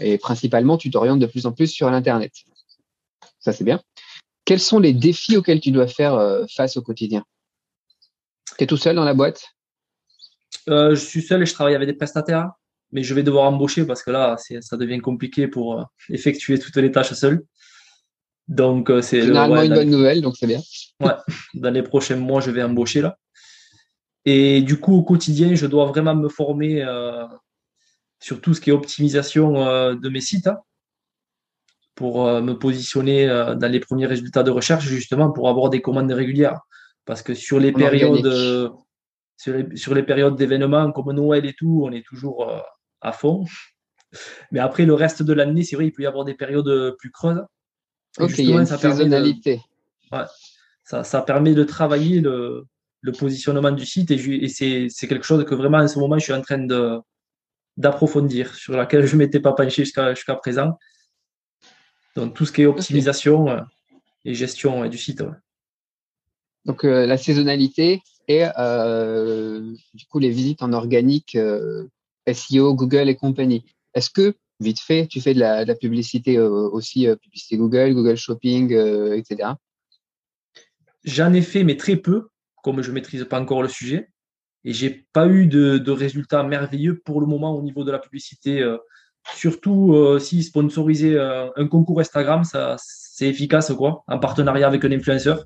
et 0.00 0.16
principalement 0.18 0.78
tu 0.78 0.90
t'orientes 0.90 1.18
de 1.18 1.26
plus 1.26 1.44
en 1.44 1.52
plus 1.52 1.66
sur 1.66 1.90
l'internet 1.90 2.32
ça 3.40 3.52
c'est 3.52 3.64
bien. 3.64 3.80
Quels 4.44 4.60
sont 4.60 4.78
les 4.78 4.94
défis 4.94 5.36
auxquels 5.36 5.60
tu 5.60 5.70
dois 5.70 5.86
faire 5.86 6.14
euh, 6.14 6.46
face 6.56 6.76
au 6.76 6.82
quotidien? 6.82 7.22
Tu 8.56 8.64
es 8.64 8.66
tout 8.66 8.78
seul 8.78 8.96
dans 8.96 9.04
la 9.04 9.14
boîte? 9.14 9.44
Euh, 10.68 10.94
Je 10.94 11.00
suis 11.00 11.22
seul 11.22 11.42
et 11.42 11.46
je 11.46 11.52
travaille 11.52 11.74
avec 11.74 11.86
des 11.86 11.94
prestataires, 11.94 12.52
mais 12.90 13.02
je 13.02 13.12
vais 13.12 13.22
devoir 13.22 13.44
embaucher 13.44 13.84
parce 13.84 14.02
que 14.02 14.10
là, 14.10 14.36
ça 14.38 14.76
devient 14.76 15.00
compliqué 15.00 15.48
pour 15.48 15.78
euh, 15.78 15.84
effectuer 16.08 16.58
toutes 16.58 16.76
les 16.76 16.90
tâches 16.90 17.12
seul. 17.12 17.44
Donc, 18.48 18.90
c'est 19.02 19.20
généralement 19.20 19.62
une 19.62 19.74
bonne 19.74 19.90
nouvelle, 19.90 20.22
donc 20.22 20.36
c'est 20.38 20.46
bien. 20.46 20.60
Ouais, 21.00 21.12
dans 21.54 21.70
les 21.70 21.82
prochains 21.82 22.16
mois, 22.16 22.40
je 22.40 22.50
vais 22.50 22.62
embaucher 22.62 23.02
là. 23.02 23.18
Et 24.24 24.62
du 24.62 24.80
coup, 24.80 24.94
au 24.94 25.02
quotidien, 25.02 25.54
je 25.54 25.66
dois 25.66 25.84
vraiment 25.86 26.14
me 26.14 26.28
former 26.28 26.84
sur 28.18 28.40
tout 28.40 28.54
ce 28.54 28.60
qui 28.60 28.70
est 28.70 28.72
optimisation 28.72 29.94
de 29.94 30.08
mes 30.08 30.22
sites. 30.22 30.46
Hein 30.48 30.58
pour 31.98 32.28
euh, 32.28 32.40
me 32.40 32.56
positionner 32.56 33.28
euh, 33.28 33.56
dans 33.56 33.66
les 33.66 33.80
premiers 33.80 34.06
résultats 34.06 34.44
de 34.44 34.52
recherche, 34.52 34.84
justement 34.84 35.32
pour 35.32 35.48
avoir 35.48 35.68
des 35.68 35.82
commandes 35.82 36.12
régulières. 36.12 36.60
Parce 37.04 37.22
que 37.22 37.34
sur 37.34 37.58
les 37.58 37.72
périodes, 37.72 38.24
euh, 38.24 38.68
sur 39.36 39.94
les, 39.94 40.02
périodes 40.04 40.36
d'événements 40.36 40.92
comme 40.92 41.12
Noël 41.12 41.44
et 41.44 41.54
tout, 41.54 41.82
on 41.84 41.90
est 41.90 42.06
toujours 42.06 42.48
à 43.00 43.12
fond. 43.12 43.44
Mais 44.52 44.60
après, 44.60 44.84
le 44.84 44.94
reste 44.94 45.24
de 45.24 45.32
l'année, 45.32 45.64
c'est 45.64 45.74
vrai, 45.74 45.86
il 45.86 45.92
peut 45.92 46.04
y 46.04 46.06
avoir 46.06 46.24
des 46.24 46.34
périodes 46.34 46.94
plus 46.98 47.10
creuses. 47.10 47.42
ok, 48.20 48.38
il 48.38 48.50
y 48.50 48.52
a 48.52 48.60
une 48.60 48.66
ça 48.66 48.78
saisonnalité. 48.78 49.60
ouais, 50.12 50.24
ça, 50.84 51.02
ça, 51.02 51.22
permet 51.22 51.54
de 51.54 51.64
travailler 51.64 52.20
le, 52.20 52.64
le 53.00 53.12
positionnement 53.12 53.72
du 53.72 53.86
site 53.86 54.12
et, 54.12 54.44
et 54.44 54.48
c'est 54.48 55.08
quelque 55.08 55.26
chose 55.26 55.44
que 55.44 55.54
vraiment 55.56 55.78
en 55.78 55.88
ce 55.88 55.98
moment, 55.98 56.16
je 56.18 56.24
suis 56.24 56.32
en 56.32 56.42
train 56.42 56.64
d'approfondir, 57.76 58.54
sur 58.54 58.76
laquelle 58.76 59.04
je 59.04 59.14
ne 59.14 59.18
m'étais 59.18 59.40
pas 59.40 59.52
penché 59.52 59.82
jusqu'à 59.84 60.14
jusqu'à 60.14 60.36
présent. 60.36 60.78
Donc 62.18 62.34
tout 62.34 62.44
ce 62.44 62.50
qui 62.50 62.62
est 62.62 62.66
optimisation 62.66 63.48
euh, 63.48 63.60
et 64.24 64.34
gestion 64.34 64.88
du 64.88 64.98
site. 64.98 65.22
Donc 66.64 66.84
euh, 66.84 67.06
la 67.06 67.16
saisonnalité 67.16 68.02
et 68.26 68.44
euh, 68.58 69.72
du 69.94 70.04
coup 70.06 70.18
les 70.18 70.30
visites 70.30 70.64
en 70.64 70.72
organique, 70.72 71.38
SEO, 72.26 72.74
Google 72.74 73.08
et 73.08 73.14
compagnie. 73.14 73.64
Est-ce 73.94 74.10
que 74.10 74.34
vite 74.58 74.80
fait, 74.80 75.06
tu 75.06 75.20
fais 75.20 75.32
de 75.32 75.38
la, 75.38 75.74
publicité 75.76 76.40
aussi, 76.40 77.06
publicité 77.22 77.56
Google, 77.56 77.94
Google 77.94 78.16
Shopping, 78.16 78.72
etc. 79.14 79.50
J'en 81.04 81.32
ai 81.32 81.42
fait, 81.42 81.62
mais 81.62 81.76
très 81.76 81.96
peu, 81.96 82.28
comme 82.64 82.82
je 82.82 82.88
ne 82.88 82.94
maîtrise 82.94 83.24
pas 83.24 83.40
encore 83.40 83.62
le 83.62 83.68
sujet. 83.68 84.10
Et 84.64 84.72
j'ai 84.72 85.06
pas 85.12 85.28
eu 85.28 85.46
de, 85.46 85.78
de, 85.78 85.92
résultats 85.92 86.42
merveilleux 86.42 86.98
pour 86.98 87.20
le 87.20 87.26
moment 87.28 87.56
au 87.56 87.62
niveau 87.62 87.84
de 87.84 87.92
la 87.92 88.00
publicité 88.00 88.60
Surtout 89.34 89.94
euh, 89.94 90.18
si 90.18 90.42
sponsoriser 90.42 91.14
euh, 91.14 91.48
un 91.56 91.66
concours 91.66 92.00
Instagram, 92.00 92.44
ça, 92.44 92.76
c'est 92.78 93.28
efficace, 93.28 93.72
quoi, 93.72 94.02
en 94.08 94.18
partenariat 94.18 94.66
avec 94.66 94.84
un 94.84 94.92
influenceur. 94.92 95.44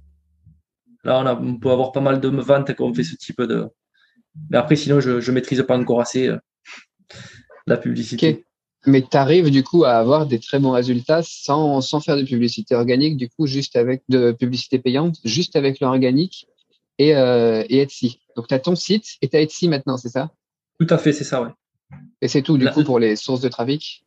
Là, 1.05 1.39
on, 1.41 1.59
peut 1.59 1.71
avoir 1.71 1.91
pas 1.91 2.01
mal 2.01 2.21
de 2.21 2.29
ventes 2.29 2.73
quand 2.75 2.87
on 2.87 2.95
fait 2.95 3.03
ce 3.03 3.17
type 3.17 3.43
de. 3.43 3.67
Mais 4.51 4.57
après, 4.57 4.77
sinon, 4.77 5.01
je 5.01 5.11
ne 5.11 5.35
maîtrise 5.35 5.63
pas 5.67 5.77
encore 5.77 6.01
assez 6.01 6.29
euh, 6.29 6.39
la 7.67 7.77
publicité. 7.77 8.47
Mais 8.87 9.03
tu 9.03 9.17
arrives 9.17 9.51
du 9.51 9.63
coup 9.63 9.85
à 9.85 9.93
avoir 9.93 10.27
des 10.27 10.39
très 10.39 10.59
bons 10.59 10.73
résultats 10.73 11.23
sans, 11.23 11.81
sans 11.81 12.01
faire 12.01 12.17
de 12.17 12.25
publicité 12.25 12.75
organique, 12.75 13.17
du 13.17 13.29
coup, 13.29 13.47
juste 13.47 13.77
avec 13.77 14.03
de 14.09 14.33
publicité 14.33 14.79
payante, 14.79 15.17
juste 15.25 15.55
avec 15.55 15.81
l'organique 15.81 16.47
et, 16.99 17.11
et 17.11 17.79
Etsy. 17.79 18.21
Donc, 18.37 18.49
tu 18.49 18.55
as 18.55 18.59
ton 18.59 18.75
site 18.75 19.07
et 19.23 19.29
tu 19.29 19.37
as 19.37 19.41
Etsy 19.41 19.69
maintenant, 19.69 19.97
c'est 19.97 20.09
ça? 20.09 20.31
Tout 20.81 20.87
à 20.91 20.99
fait, 20.99 21.13
c'est 21.13 21.25
ça, 21.25 21.43
ouais. 21.43 21.51
Et 22.21 22.29
c'est 22.29 22.43
tout, 22.43 22.57
du 22.57 22.69
coup, 22.71 22.85
pour 22.85 22.99
les 22.99 23.17
sources 23.17 23.41
de 23.41 23.49
trafic? 23.49 24.05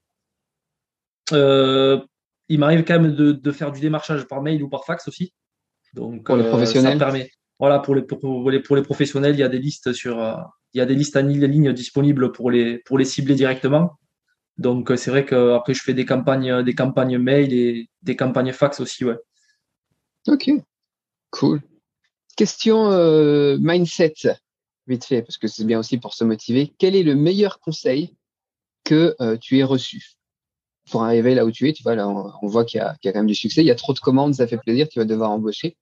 Euh, 1.33 1.99
Il 2.47 2.59
m'arrive 2.59 2.83
quand 2.85 2.99
même 2.99 3.13
de, 3.13 3.51
faire 3.51 3.71
du 3.71 3.81
démarchage 3.81 4.25
par 4.25 4.41
mail 4.41 4.63
ou 4.63 4.69
par 4.69 4.85
fax 4.85 5.07
aussi. 5.07 5.33
Donc, 5.93 6.25
pour 6.25 6.37
les 6.37 6.43
euh, 6.43 6.49
professionnels? 6.49 6.97
permet, 6.97 7.29
Voilà, 7.59 7.79
pour 7.79 7.95
les, 7.95 8.03
pour, 8.03 8.49
les, 8.49 8.61
pour 8.61 8.75
les 8.75 8.81
professionnels, 8.83 9.35
il 9.35 9.39
y 9.39 9.43
a 9.43 9.49
des 9.49 9.59
listes 9.59 9.91
sur, 9.93 10.21
euh, 10.21 10.35
il 10.73 10.77
y 10.77 10.81
a 10.81 10.85
des 10.85 10.95
listes 10.95 11.17
en 11.17 11.23
ligne 11.23 11.73
disponibles 11.73 12.31
pour 12.31 12.51
les, 12.51 12.79
pour 12.79 12.97
les 12.97 13.05
cibler 13.05 13.35
directement. 13.35 13.97
Donc, 14.57 14.91
c'est 14.95 15.11
vrai 15.11 15.25
qu'après, 15.25 15.73
je 15.73 15.83
fais 15.83 15.93
des 15.93 16.05
campagnes, 16.05 16.63
des 16.63 16.75
campagnes 16.75 17.17
mail 17.17 17.51
et 17.53 17.89
des 18.01 18.15
campagnes 18.15 18.53
fax 18.53 18.79
aussi, 18.79 19.03
ouais. 19.03 19.17
Ok, 20.27 20.49
cool. 21.31 21.61
Question 22.37 23.57
mindset 23.59 24.13
vite 24.87 25.05
fait, 25.05 25.21
parce 25.21 25.37
que 25.37 25.47
c'est 25.47 25.65
bien 25.65 25.79
aussi 25.79 25.97
pour 25.97 26.13
se 26.13 26.23
motiver. 26.23 26.73
Quel 26.77 26.95
est 26.95 27.03
le 27.03 27.15
meilleur 27.15 27.59
conseil 27.59 28.13
que 28.83 29.15
euh, 29.19 29.37
tu 29.37 29.57
aies 29.59 29.63
reçu? 29.63 30.11
Pour 30.91 31.03
arriver 31.03 31.33
là 31.33 31.45
où 31.45 31.51
tu 31.51 31.67
es 31.67 31.73
Tu 31.73 31.81
vois, 31.81 31.95
là, 31.95 32.07
on, 32.07 32.47
voit 32.47 32.63
qu'il 32.63 32.77
y, 32.77 32.81
a 32.81 32.95
quand 33.03 33.15
même 33.15 33.25
du 33.25 33.33
succès. 33.33 33.61
Il 33.61 33.67
y 33.67 33.71
a 33.71 33.75
trop 33.75 33.93
de 33.93 33.99
commandes, 33.99 34.35
ça 34.35 34.45
fait 34.45 34.57
plaisir, 34.57 34.87
tu 34.87 34.99
vas 34.99 35.05
devoir 35.05 35.31
embaucher. 35.31 35.77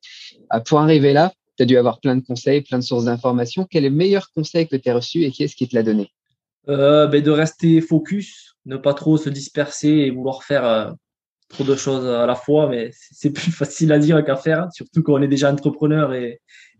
Ah, 0.50 0.62
pour 0.62 0.80
arriver 0.80 1.12
là, 1.12 1.34
tu 1.58 1.64
as 1.64 1.66
dû 1.66 1.78
avoir 1.78 2.00
plein 2.00 2.16
de 2.16 2.26
conseils, 2.26 2.62
plein 2.62 2.80
de 2.80 2.84
sources 2.84 3.06
d'informations. 3.06 3.68
Quel 3.70 3.84
est 3.84 3.90
le 3.90 3.96
meilleur 3.96 4.32
conseil 4.32 4.68
que 4.68 4.78
tu 4.78 4.90
as 4.90 4.96
reçu 4.96 5.24
et 5.24 5.32
qui 5.32 5.44
est-ce 5.44 5.58
qui 5.58 5.68
te 5.68 5.76
l'a 5.76 5.84
donné? 5.84 6.10
Euh, 6.70 7.08
ben, 7.08 7.22
De 7.22 7.32
rester 7.32 7.82
focus, 7.82 8.56
ne 8.66 8.78
pas 8.78 8.94
trop 8.94 9.18
se 9.18 9.30
disperser 9.30 9.90
et 9.90 10.10
vouloir 10.10 10.44
faire 10.44 10.66
euh, 10.66 10.92
trop 11.50 11.66
de 11.66 11.76
choses 11.76 12.08
à 12.08 12.26
la 12.26 12.36
fois, 12.36 12.70
mais 12.70 12.92
c'est 12.94 13.32
plus 13.32 13.52
facile 13.56 13.92
à 13.92 14.00
dire 14.00 14.24
qu'à 14.24 14.38
faire, 14.38 14.70
surtout 14.72 15.04
quand 15.04 15.16
on 15.16 15.22
est 15.22 15.28
déjà 15.28 15.52
entrepreneur 15.52 16.14
et 16.14 16.40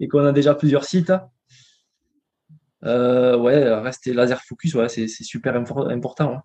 qu'on 0.10 0.26
a 0.26 0.32
déjà 0.32 0.56
plusieurs 0.56 0.86
sites. 0.86 1.12
Euh, 2.86 3.38
ouais, 3.38 3.74
rester 3.76 4.14
laser 4.14 4.42
focus, 4.44 4.74
ouais, 4.76 4.90
c'est 4.90 5.08
super 5.08 5.56
important. 5.56 6.34
Hein. 6.34 6.44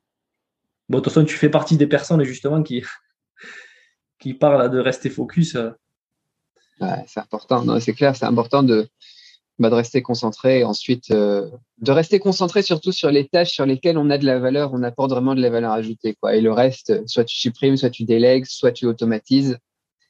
Bon, 0.89 0.99
de 0.99 1.03
toute 1.03 1.13
façon, 1.13 1.27
tu 1.27 1.37
fais 1.37 1.51
partie 1.51 1.77
des 1.77 1.87
personnes 1.87 2.23
justement 2.23 2.63
qui, 2.63 2.85
qui 4.19 4.35
parlent 4.35 4.71
de 4.71 4.79
rester 4.79 5.11
focus. 5.11 5.57
Euh. 5.57 5.71
Ouais, 6.81 7.05
c'est 7.09 7.21
important, 7.21 7.81
c'est 7.81 7.93
clair, 7.93 8.15
c'est 8.15 8.25
important 8.25 8.63
de, 8.63 8.89
bah, 9.59 9.69
de 9.69 9.75
rester 9.75 10.01
concentré 10.01 10.61
et 10.61 10.65
ensuite 10.65 11.11
euh, 11.11 11.51
de 11.79 11.91
rester 11.91 12.21
concentré 12.21 12.63
surtout 12.63 12.93
sur 12.93 13.11
les 13.11 13.27
tâches 13.27 13.51
sur 13.51 13.67
lesquelles 13.67 13.99
on 13.99 14.09
a 14.11 14.19
de 14.19 14.25
la 14.25 14.39
valeur, 14.39 14.73
on 14.73 14.85
apporte 14.85 15.11
vraiment 15.11 15.35
de 15.35 15.41
la 15.41 15.51
valeur 15.51 15.73
ajoutée. 15.73 16.15
Quoi. 16.21 16.37
Et 16.37 16.41
le 16.41 16.53
reste, 16.53 17.05
soit 17.09 17.25
tu 17.25 17.37
supprimes, 17.37 17.77
soit 17.77 17.91
tu 17.91 18.05
délègues, 18.05 18.45
soit 18.45 18.71
tu 18.71 18.87
automatises. 18.87 19.59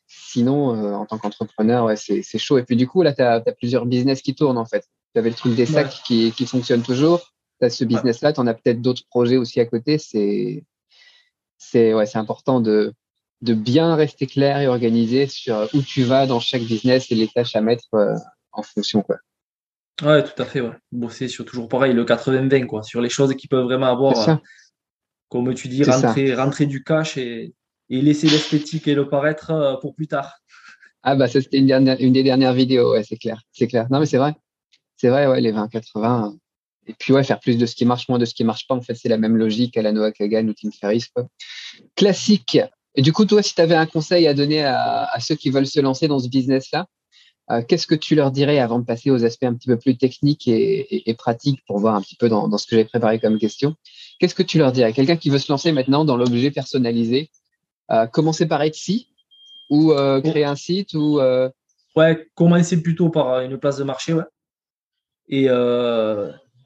Sinon, 0.06 0.94
en 0.94 1.04
tant 1.06 1.18
qu'entrepreneur, 1.18 1.84
ouais, 1.84 1.96
c'est 1.96 2.38
chaud. 2.38 2.58
Et 2.58 2.62
puis 2.62 2.76
du 2.76 2.86
coup, 2.86 3.02
là, 3.02 3.12
tu 3.12 3.22
as, 3.22 3.42
as, 3.46 3.52
plusieurs 3.52 3.84
business 3.84 4.22
qui 4.22 4.34
tournent 4.34 4.56
en 4.56 4.64
fait. 4.64 4.86
Tu 5.14 5.18
avais 5.18 5.30
le 5.30 5.36
truc 5.36 5.54
des 5.54 5.66
sacs 5.66 6.02
qui, 6.04 6.32
qui 6.32 6.46
fonctionne 6.46 6.82
toujours. 6.82 7.32
Tu 7.60 7.66
as 7.66 7.70
ce 7.70 7.84
business-là, 7.84 8.32
tu 8.32 8.40
en 8.40 8.46
as 8.46 8.54
peut-être 8.54 8.80
d'autres 8.80 9.06
projets 9.08 9.36
aussi 9.36 9.60
à 9.60 9.66
côté. 9.66 9.98
C'est 9.98 10.64
c'est 11.56 11.92
ouais, 11.92 12.16
important 12.16 12.60
de, 12.60 12.94
de 13.42 13.54
bien 13.54 13.94
rester 13.94 14.26
clair 14.26 14.58
et 14.60 14.68
organisé 14.68 15.26
sur 15.26 15.68
où 15.74 15.82
tu 15.82 16.02
vas 16.04 16.26
dans 16.26 16.40
chaque 16.40 16.62
business 16.62 17.10
et 17.10 17.14
les 17.14 17.28
tâches 17.28 17.56
à 17.56 17.60
mettre 17.60 17.94
euh, 17.94 18.14
en 18.52 18.62
fonction. 18.62 19.02
Quoi. 19.02 19.16
Ouais, 20.02 20.22
tout 20.22 20.40
à 20.40 20.44
fait. 20.44 20.60
Ouais. 20.60 20.74
Bosser 20.92 21.28
sur 21.28 21.44
toujours 21.44 21.68
pareil, 21.68 21.92
le 21.92 22.04
80-20, 22.04 22.66
quoi, 22.66 22.82
sur 22.82 23.00
les 23.00 23.08
choses 23.08 23.34
qui 23.34 23.48
peuvent 23.48 23.64
vraiment 23.64 23.86
avoir, 23.86 24.28
euh, 24.28 24.34
comme 25.28 25.52
tu 25.54 25.68
dis, 25.68 25.82
rentrer, 25.82 26.34
rentrer 26.34 26.66
du 26.66 26.84
cash 26.84 27.16
et, 27.16 27.54
et 27.90 28.00
laisser 28.00 28.28
l'esthétique 28.28 28.86
et 28.86 28.94
le 28.94 29.08
paraître 29.08 29.50
euh, 29.50 29.76
pour 29.76 29.94
plus 29.94 30.06
tard. 30.06 30.38
Ah 31.02 31.14
bah 31.14 31.28
ça 31.28 31.40
c'était 31.40 31.58
une, 31.58 31.66
dernière, 31.66 31.96
une 32.00 32.12
des 32.12 32.24
dernières 32.24 32.52
vidéos, 32.52 32.92
ouais, 32.92 33.04
c'est 33.04 33.16
clair, 33.16 33.40
c'est 33.52 33.68
clair. 33.68 33.86
Non 33.90 34.00
mais 34.00 34.06
c'est 34.06 34.18
vrai 34.18 34.34
c'est 34.98 35.08
vrai, 35.08 35.26
ouais, 35.26 35.40
les 35.40 35.52
20-80. 35.52 36.36
Et 36.88 36.94
puis, 36.98 37.12
ouais, 37.12 37.22
faire 37.22 37.38
plus 37.38 37.56
de 37.56 37.66
ce 37.66 37.74
qui 37.74 37.84
marche, 37.84 38.08
moins 38.08 38.18
de 38.18 38.24
ce 38.24 38.34
qui 38.34 38.44
marche 38.44 38.66
pas. 38.66 38.74
En 38.74 38.82
fait, 38.82 38.94
c'est 38.94 39.08
la 39.08 39.16
même 39.16 39.36
logique 39.36 39.76
à 39.76 39.82
la 39.82 39.92
Noah 39.92 40.12
Kagan 40.12 40.46
ou 40.48 40.54
Tim 40.54 40.70
Ferriss. 40.72 41.08
Quoi. 41.08 41.28
Classique. 41.94 42.58
Et 42.96 43.02
du 43.02 43.12
coup, 43.12 43.24
toi, 43.24 43.42
si 43.42 43.54
tu 43.54 43.60
avais 43.60 43.76
un 43.76 43.86
conseil 43.86 44.26
à 44.26 44.34
donner 44.34 44.64
à, 44.64 45.08
ceux 45.20 45.36
qui 45.36 45.50
veulent 45.50 45.66
se 45.66 45.80
lancer 45.80 46.08
dans 46.08 46.18
ce 46.18 46.28
business-là, 46.28 46.86
Qu'est-ce 47.66 47.86
que 47.86 47.94
tu 47.94 48.14
leur 48.14 48.30
dirais 48.30 48.58
avant 48.58 48.78
de 48.78 48.84
passer 48.84 49.10
aux 49.10 49.24
aspects 49.24 49.44
un 49.44 49.54
petit 49.54 49.68
peu 49.68 49.78
plus 49.78 49.96
techniques 49.96 50.46
et, 50.48 51.14
pratiques 51.16 51.62
pour 51.66 51.78
voir 51.78 51.94
un 51.94 52.02
petit 52.02 52.14
peu 52.14 52.28
dans, 52.28 52.58
ce 52.58 52.66
que 52.66 52.76
j'ai 52.76 52.84
préparé 52.84 53.18
comme 53.18 53.38
question? 53.38 53.74
Qu'est-ce 54.20 54.34
que 54.34 54.42
tu 54.42 54.58
leur 54.58 54.70
dirais? 54.70 54.92
Quelqu'un 54.92 55.16
qui 55.16 55.30
veut 55.30 55.38
se 55.38 55.50
lancer 55.50 55.72
maintenant 55.72 56.04
dans 56.04 56.18
l'objet 56.18 56.50
personnalisé, 56.50 57.30
commencer 58.12 58.44
par 58.44 58.60
Etsy 58.60 59.08
ou 59.70 59.94
créer 60.22 60.44
un 60.44 60.56
site 60.56 60.92
ou 60.92 61.18
Ouais, 61.96 62.28
commencer 62.34 62.82
plutôt 62.82 63.08
par 63.08 63.40
une 63.40 63.56
place 63.56 63.78
de 63.78 63.84
marché, 63.84 64.12
ouais. 64.12 64.24
Et, 65.28 65.48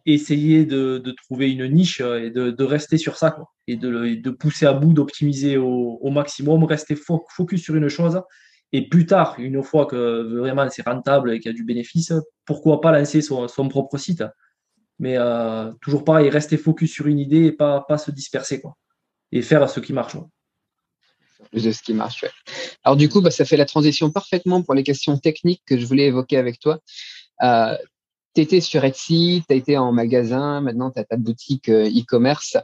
essayer 0.04 0.64
de, 0.64 1.14
trouver 1.25 1.52
une 1.52 1.69
niche 1.69 2.00
euh, 2.00 2.25
et 2.25 2.31
de, 2.31 2.64
rester 2.64 2.99
sur 2.99 3.16
ça, 3.16 3.31
quoi, 3.31 3.52
et 3.66 3.76
de, 3.76 4.14
de 4.16 4.31
pousser 4.31 4.66
à 4.66 4.73
bout, 4.73 4.92
d'optimiser 4.92 5.57
au, 5.57 6.11
maximum, 6.11 6.64
rester 6.64 6.97
focus 6.97 7.62
sur 7.62 7.76
une 7.76 7.88
chose. 7.88 8.21
Et 8.73 8.88
plus 8.88 9.04
tard, 9.04 9.37
une 9.38 9.62
fois 9.62 9.87
que 9.87 10.38
vraiment 10.38 10.69
c'est 10.71 10.87
rentable 10.87 11.33
et 11.33 11.40
qu'il 11.40 11.50
y 11.50 11.54
a 11.54 11.57
du 11.57 11.64
bénéfice, 11.64 12.12
pourquoi 12.47 12.81
pas 12.81 12.90
lancer 12.90 13.21
son, 13.21 13.47
propre 13.69 13.99
site 13.99 14.25
Mais 14.99 15.16
euh, 15.19 15.71
toujours 15.83 16.04
pareil, 16.04 16.31
rester 16.31 16.57
focus 16.57 16.90
sur 16.90 17.07
une 17.07 17.19
idée 17.19 17.45
et 17.45 17.52
pas, 17.52 17.85
pas 17.87 17.99
se 17.99 18.11
disperser. 18.11 18.61
Quoi, 18.61 18.76
et 19.31 19.42
faire 19.42 19.69
ce 19.69 19.81
qui 19.81 19.92
marche. 19.92 20.16
de 21.52 21.71
ce 21.71 21.83
qui 21.83 21.92
marche. 21.92 22.25
Alors 22.83 22.97
du 22.97 23.11
coup, 23.11 23.21
bah, 23.21 23.31
ça 23.31 23.45
fait 23.45 23.59
la 23.59 23.66
transition 23.66 24.11
parfaitement 24.11 24.62
pour 24.62 24.75
les 24.75 24.83
questions 24.83 25.19
techniques 25.19 25.62
que 25.66 25.78
je 25.78 25.85
voulais 25.85 26.07
évoquer 26.07 26.38
avec 26.38 26.59
toi. 26.59 26.81
Euh, 27.42 27.76
tu 28.35 28.41
étais 28.41 28.61
sur 28.61 28.85
Etsy, 28.85 29.43
tu 29.47 29.53
as 29.53 29.57
été 29.57 29.77
en 29.77 29.93
magasin, 29.93 30.61
maintenant 30.61 30.91
tu 30.91 31.01
as 31.01 31.05
ta 31.05 31.17
boutique 31.17 31.69
euh, 31.69 31.89
e-commerce. 31.89 32.57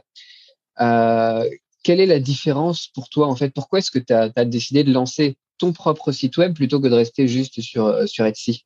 Euh, 0.79 1.43
quelle 1.83 1.99
est 1.99 2.05
la 2.05 2.19
différence 2.19 2.87
pour 2.87 3.09
toi 3.09 3.27
en 3.27 3.35
fait? 3.35 3.51
Pourquoi 3.53 3.79
est-ce 3.79 3.91
que 3.91 3.99
tu 3.99 4.13
as, 4.13 4.29
décidé 4.45 4.83
de 4.83 4.91
lancer 4.91 5.37
ton 5.57 5.73
propre 5.73 6.11
site 6.11 6.37
web 6.37 6.53
plutôt 6.53 6.79
que 6.79 6.87
de 6.87 6.95
rester 6.95 7.27
juste 7.27 7.61
sur, 7.61 7.85
euh, 7.85 8.05
sur 8.05 8.25
Etsy? 8.25 8.63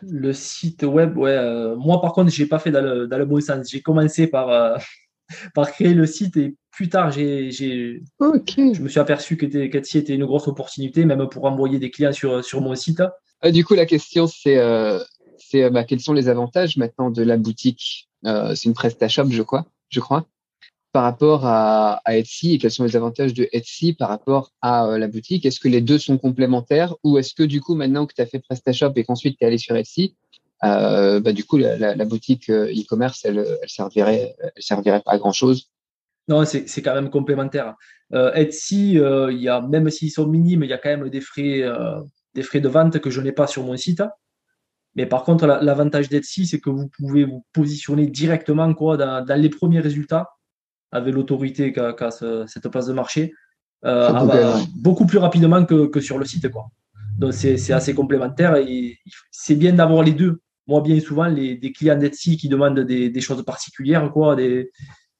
Le 0.00 0.32
site 0.32 0.84
web, 0.84 1.16
ouais. 1.16 1.36
moi 1.76 2.00
par 2.00 2.12
contre, 2.12 2.30
j'ai 2.30 2.46
pas 2.46 2.60
fait 2.60 2.70
dans 2.70 2.82
le, 2.82 3.08
dans 3.08 3.18
le 3.18 3.24
bon 3.24 3.40
sens. 3.40 3.68
J'ai 3.68 3.82
commencé 3.82 4.28
par, 4.28 4.78
par 5.54 5.72
créer 5.72 5.92
le 5.92 6.06
site 6.06 6.36
et 6.36 6.54
plus 6.70 6.88
tard, 6.88 7.10
j'ai, 7.10 7.50
je 7.50 8.80
me 8.80 8.88
suis 8.88 9.00
aperçu 9.00 9.36
que 9.36 9.46
qu'Etsy 9.46 9.98
était 9.98 10.14
une 10.14 10.24
grosse 10.24 10.46
opportunité, 10.46 11.04
même 11.04 11.28
pour 11.28 11.44
envoyer 11.46 11.80
des 11.80 11.90
clients 11.90 12.12
sur, 12.12 12.44
sur 12.44 12.60
mon 12.60 12.76
site. 12.76 13.02
du 13.42 13.64
coup, 13.64 13.74
la 13.74 13.86
question 13.86 14.28
c'est 14.28 14.56
c'est 15.48 15.64
euh, 15.64 15.70
bah, 15.70 15.84
quels 15.84 16.00
sont 16.00 16.12
les 16.12 16.28
avantages 16.28 16.76
maintenant 16.76 17.10
de 17.10 17.22
la 17.22 17.36
boutique? 17.36 18.08
Euh, 18.26 18.54
C'est 18.54 18.68
une 18.68 18.74
PrestaShop, 18.74 19.30
je 19.30 19.42
crois, 19.42 19.66
je 19.88 20.00
crois, 20.00 20.26
par 20.92 21.04
rapport 21.04 21.46
à, 21.46 22.00
Etsy 22.06 22.54
et 22.54 22.58
quels 22.58 22.70
sont 22.70 22.84
les 22.84 22.96
avantages 22.96 23.34
de 23.34 23.48
Etsy 23.52 23.92
par 23.92 24.08
rapport 24.08 24.52
à 24.60 24.86
euh, 24.86 24.98
la 24.98 25.08
boutique? 25.08 25.46
Est-ce 25.46 25.60
que 25.60 25.68
les 25.68 25.80
deux 25.80 25.98
sont 25.98 26.18
complémentaires 26.18 26.94
ou 27.04 27.18
est-ce 27.18 27.34
que 27.34 27.42
du 27.42 27.60
coup, 27.60 27.74
maintenant 27.74 28.06
que 28.06 28.14
tu 28.14 28.20
as 28.20 28.26
fait 28.26 28.40
PrestaShop 28.40 28.92
et 28.96 29.04
qu'ensuite 29.04 29.38
tu 29.38 29.44
es 29.44 29.46
allé 29.46 29.58
sur 29.58 29.76
Etsy, 29.76 30.16
bah, 30.60 31.32
du 31.32 31.44
coup, 31.44 31.56
la, 31.56 32.04
boutique 32.04 32.50
e-commerce, 32.50 33.24
elle, 33.24 33.46
elle, 33.62 33.68
servirait, 33.68 34.34
elle 34.40 34.62
servirait 34.62 35.02
pas 35.02 35.12
à 35.12 35.18
grand 35.18 35.32
chose 35.32 35.68
non, 36.30 36.44
c'est 36.44 36.82
quand 36.82 36.94
même 36.94 37.08
complémentaire. 37.08 37.74
Etsy, 38.34 38.98
y 38.98 39.48
a, 39.48 39.60
même 39.62 39.88
s'ils 39.88 40.10
sont 40.10 40.26
minimes, 40.26 40.62
il 40.62 40.68
y 40.68 40.74
a 40.74 40.76
quand 40.76 40.90
même 40.90 41.08
des 41.08 41.22
frais, 41.22 41.62
des 42.34 42.42
frais 42.42 42.60
de 42.60 42.68
vente 42.68 42.98
que 42.98 43.08
je 43.08 43.22
n'ai 43.22 43.32
pas 43.32 43.46
sur 43.46 43.62
mon 43.62 43.78
site. 43.78 44.02
Mais 44.98 45.06
par 45.06 45.22
contre, 45.22 45.46
l'avantage 45.46 46.08
d'Etsy, 46.08 46.44
c'est 46.44 46.58
que 46.58 46.70
vous 46.70 46.88
pouvez 46.88 47.24
vous 47.24 47.46
positionner 47.52 48.08
directement 48.08 48.74
quoi, 48.74 48.96
dans, 48.96 49.40
les 49.40 49.48
premiers 49.48 49.78
résultats 49.78 50.28
avec 50.90 51.14
l'autorité 51.14 51.72
qu'a 51.72 52.10
cette 52.48 52.68
place 52.68 52.86
de 52.86 52.92
marché 52.92 53.32
euh, 53.84 54.56
beaucoup 54.74 55.06
plus 55.06 55.18
rapidement 55.18 55.64
que, 55.64 56.00
sur 56.00 56.18
le 56.18 56.24
site. 56.24 56.48
Quoi. 56.48 56.66
Donc, 57.16 57.32
c'est 57.32 57.72
assez 57.72 57.94
complémentaire 57.94 58.56
et 58.56 58.98
c'est 59.30 59.54
bien 59.54 59.72
d'avoir 59.72 60.02
les 60.02 60.10
deux. 60.10 60.40
Moi, 60.66 60.80
bien 60.80 60.98
souvent, 60.98 61.28
les, 61.28 61.54
des 61.54 61.70
clients 61.70 61.96
d'Etsy 61.96 62.36
qui 62.36 62.48
demandent 62.48 62.80
des, 62.80 63.20
choses 63.20 63.44
particulières, 63.44 64.10
quoi, 64.10 64.34
des, 64.34 64.72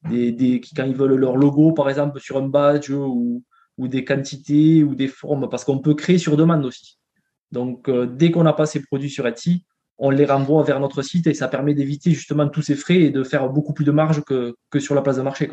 des, 0.09 0.59
quand 0.75 0.83
ils 0.83 0.93
veulent 0.93 1.15
leur 1.15 1.37
logo, 1.37 1.71
par 1.71 1.89
exemple, 1.89 2.19
sur 2.19 2.35
un 2.35 2.49
badge 2.49 2.89
ou, 2.89 3.45
ou 3.77 3.87
des 3.87 4.03
quantités 4.03 4.83
ou 4.83 4.93
des 4.93 5.07
formes, 5.07 5.47
parce 5.47 5.63
qu'on 5.63 5.79
peut 5.79 5.93
créer 5.93 6.17
sur 6.17 6.35
demande 6.35 6.65
aussi. 6.65 6.99
Donc, 7.53 7.87
euh, 7.87 8.05
dès 8.05 8.29
qu'on 8.29 8.45
a 8.45 8.51
pas 8.51 8.65
ces 8.65 8.81
produits 8.81 9.09
sur 9.09 9.25
Etsy, 9.25 9.63
on 9.99 10.09
les 10.09 10.25
renvoie 10.25 10.63
vers 10.63 10.79
notre 10.79 11.01
site 11.01 11.27
et 11.27 11.33
ça 11.33 11.49
permet 11.49 11.73
d'éviter 11.73 12.11
justement 12.11 12.47
tous 12.47 12.61
ces 12.61 12.75
frais 12.75 13.01
et 13.01 13.09
de 13.11 13.23
faire 13.23 13.49
beaucoup 13.49 13.73
plus 13.73 13.85
de 13.85 13.91
marge 13.91 14.23
que, 14.23 14.55
sur 14.79 14.95
la 14.95 15.01
place 15.01 15.17
de 15.17 15.21
marché. 15.21 15.51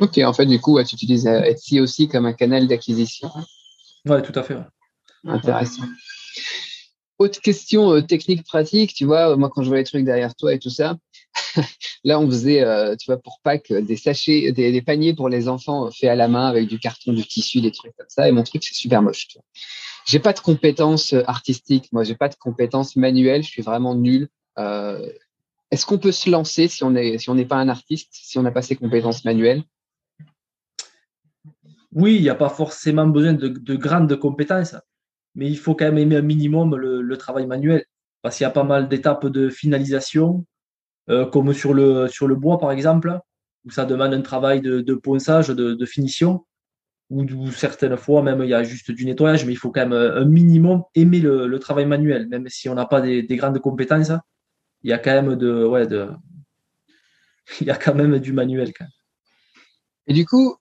Ok, 0.00 0.18
en 0.18 0.32
fait, 0.32 0.46
du 0.46 0.58
coup, 0.58 0.82
tu 0.82 0.94
utilises 0.94 1.26
euh, 1.26 1.42
Etsy 1.42 1.78
aussi 1.78 2.08
comme 2.08 2.24
un 2.24 2.32
canal 2.32 2.66
d'acquisition. 2.66 3.30
Oui, 4.06 4.22
tout 4.22 4.32
à 4.34 4.42
fait. 4.42 4.56
Intéressant. 5.24 5.82
Autre 7.18 7.40
question 7.42 7.92
euh, 7.92 8.00
technique 8.00 8.44
pratique, 8.44 8.94
tu 8.94 9.04
vois, 9.04 9.36
moi 9.36 9.50
quand 9.50 9.62
je 9.62 9.68
vois 9.68 9.76
les 9.76 9.84
trucs 9.84 10.04
derrière 10.04 10.34
toi 10.34 10.54
et 10.54 10.58
tout 10.58 10.70
ça, 10.70 10.96
là 12.04 12.18
on 12.18 12.26
faisait, 12.26 12.64
tu 12.96 13.06
vois, 13.06 13.18
pour 13.18 13.40
Pâques, 13.44 13.72
des 13.72 13.96
sachets, 13.96 14.50
des, 14.52 14.72
des, 14.72 14.82
paniers 14.82 15.14
pour 15.14 15.28
les 15.28 15.46
enfants 15.48 15.90
faits 15.90 16.08
à 16.08 16.14
la 16.14 16.26
main 16.26 16.46
avec 16.46 16.66
du 16.66 16.78
carton, 16.78 17.12
du 17.12 17.24
tissu, 17.24 17.60
des 17.60 17.70
trucs 17.70 17.94
comme 17.96 18.08
ça. 18.08 18.26
Et 18.26 18.32
mon 18.32 18.42
truc, 18.42 18.64
c'est 18.64 18.74
super 18.74 19.02
moche. 19.02 19.28
Tu 19.28 19.38
vois 19.38 19.44
j'ai 20.04 20.18
pas 20.18 20.32
de 20.32 20.40
compétences 20.40 21.12
euh, 21.12 21.22
artistiques, 21.26 21.90
moi 21.92 22.04
j'ai 22.04 22.14
pas 22.14 22.28
de 22.28 22.34
compétences 22.34 22.96
manuelles, 22.96 23.42
je 23.42 23.48
suis 23.48 23.62
vraiment 23.62 23.94
nul. 23.94 24.28
Euh, 24.58 25.08
Est-ce 25.70 25.86
qu'on 25.86 25.98
peut 25.98 26.12
se 26.12 26.30
lancer 26.30 26.68
si 26.68 26.84
on 26.84 26.90
n'est 26.90 27.44
pas 27.44 27.56
un 27.56 27.68
artiste, 27.68 28.10
si 28.12 28.38
on 28.38 28.42
n'a 28.42 28.50
pas 28.50 28.62
ces 28.62 28.76
compétences 28.76 29.24
manuelles? 29.24 29.62
Oui, 31.92 32.16
il 32.16 32.22
n'y 32.22 32.30
a 32.30 32.34
pas 32.34 32.48
forcément 32.48 33.06
besoin 33.06 33.34
de, 33.34 33.48
de, 33.48 33.76
grandes 33.76 34.16
compétences, 34.16 34.76
mais 35.34 35.48
il 35.48 35.58
faut 35.58 35.74
quand 35.74 35.84
même 35.84 35.98
aimer 35.98 36.16
un 36.16 36.22
minimum 36.22 36.74
le, 36.74 37.16
travail 37.18 37.46
manuel, 37.46 37.84
parce 38.22 38.36
qu'il 38.36 38.44
y 38.44 38.46
a 38.46 38.50
pas 38.50 38.64
mal 38.64 38.88
d'étapes 38.88 39.26
de 39.26 39.50
finalisation, 39.50 40.46
euh, 41.10 41.26
comme 41.26 41.52
sur 41.52 41.74
le 41.74 42.34
bois 42.34 42.58
par 42.58 42.72
exemple, 42.72 43.18
où 43.64 43.70
ça 43.70 43.84
demande 43.84 44.14
un 44.14 44.22
travail 44.22 44.62
de, 44.62 44.94
ponçage, 44.94 45.48
de 45.48 45.86
finition 45.86 46.44
ou, 47.12 47.50
certaines 47.50 47.96
fois 47.96 48.22
même 48.22 48.42
il 48.42 48.48
y 48.48 48.54
a 48.54 48.62
juste 48.62 48.90
du 48.90 49.04
nettoyage, 49.04 49.44
mais 49.44 49.52
il 49.52 49.56
faut 49.56 49.70
quand 49.70 49.82
même 49.82 49.92
euh, 49.92 50.22
un 50.22 50.24
minimum 50.24 50.82
aimer 50.94 51.20
le, 51.20 51.58
travail 51.58 51.86
manuel, 51.86 52.26
même 52.28 52.48
si 52.48 52.68
on 52.68 52.74
n'a 52.74 52.86
pas 52.86 53.00
des, 53.00 53.24
grandes 53.36 53.58
compétences, 53.60 54.12
il 54.82 54.90
y 54.90 54.92
a 54.92 54.98
quand 54.98 55.10
même 55.10 55.36
de, 55.36 55.64
ouais, 55.64 55.86
de, 55.86 56.08
il 57.60 57.66
y 57.66 57.70
a 57.70 57.76
quand 57.76 57.94
même 57.94 58.18
du 58.18 58.32
manuel. 58.32 58.72
Et 60.06 60.14
du 60.14 60.24
coup, 60.24 60.56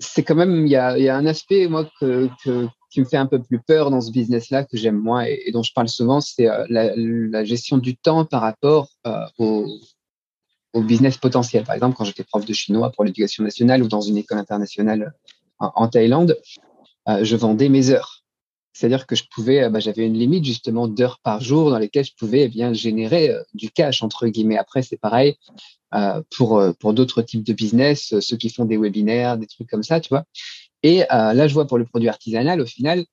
c'est 0.00 0.24
quand 0.24 0.34
même, 0.34 0.66
il 0.66 0.70
y 0.70 0.76
a, 0.76 0.98
y 0.98 1.08
a 1.08 1.16
un 1.16 1.26
aspect 1.26 1.68
moi 1.68 1.88
que, 2.00 2.28
qui 2.90 3.00
me 3.00 3.04
fait 3.06 3.16
un 3.16 3.26
peu 3.26 3.40
plus 3.40 3.60
peur 3.60 3.90
dans 3.90 4.00
ce 4.00 4.10
business-là 4.10 4.64
que 4.64 4.76
j'aime 4.76 4.98
moins 4.98 5.24
et, 5.24 5.50
dont 5.52 5.62
je 5.62 5.72
parle 5.72 5.88
souvent, 5.88 6.20
c'est 6.20 6.48
euh, 6.48 6.66
la, 6.68 7.44
gestion 7.44 7.78
du 7.78 7.96
temps 7.96 8.24
par 8.24 8.42
rapport 8.42 8.88
euh, 9.06 9.24
au 10.74 10.82
business 10.82 11.16
potentiel. 11.16 11.64
Par 11.64 11.76
exemple, 11.76 11.96
quand 11.96 12.04
j'étais 12.04 12.24
prof 12.24 12.44
de 12.44 12.52
chinois 12.52 12.90
pour 12.90 13.04
l'éducation 13.04 13.44
nationale 13.44 13.82
ou 13.82 13.88
dans 13.88 14.00
une 14.00 14.16
école 14.16 14.38
internationale 14.38 15.14
en, 15.74 15.88
Thaïlande, 15.88 16.38
euh, 17.08 17.24
je 17.24 17.36
vendais 17.36 17.68
mes 17.68 17.90
heures. 17.90 18.22
C'est-à-dire 18.72 19.06
que 19.06 19.14
je 19.14 19.24
pouvais, 19.30 19.64
euh, 19.64 19.70
bah, 19.70 19.78
j'avais 19.78 20.06
une 20.06 20.18
limite 20.18 20.44
justement 20.44 20.88
d'heures 20.88 21.20
par 21.22 21.40
jour 21.40 21.70
dans 21.70 21.78
lesquelles 21.78 22.04
je 22.04 22.14
pouvais 22.18 22.42
eh 22.42 22.48
bien 22.48 22.72
générer 22.72 23.30
euh, 23.30 23.42
du 23.54 23.70
cash 23.70 24.02
entre 24.02 24.26
guillemets. 24.26 24.58
Après, 24.58 24.82
c'est 24.82 24.96
pareil 24.96 25.36
pour 26.36 26.60
pour 26.80 26.92
d'autres 26.92 27.22
types 27.22 27.44
de 27.44 27.52
business, 27.52 28.18
ceux 28.18 28.36
qui 28.36 28.50
font 28.50 28.64
des 28.64 28.76
webinaires, 28.76 29.38
des 29.38 29.46
trucs 29.46 29.68
comme 29.68 29.84
ça, 29.84 30.00
tu 30.00 30.08
vois. 30.08 30.24
Et 30.82 31.04
là, 31.08 31.46
je 31.46 31.54
vois 31.54 31.68
pour 31.68 31.78
le 31.78 31.84
produit 31.84 32.08
artisanal, 32.08 32.60
au 32.60 32.66
final, 32.66 33.04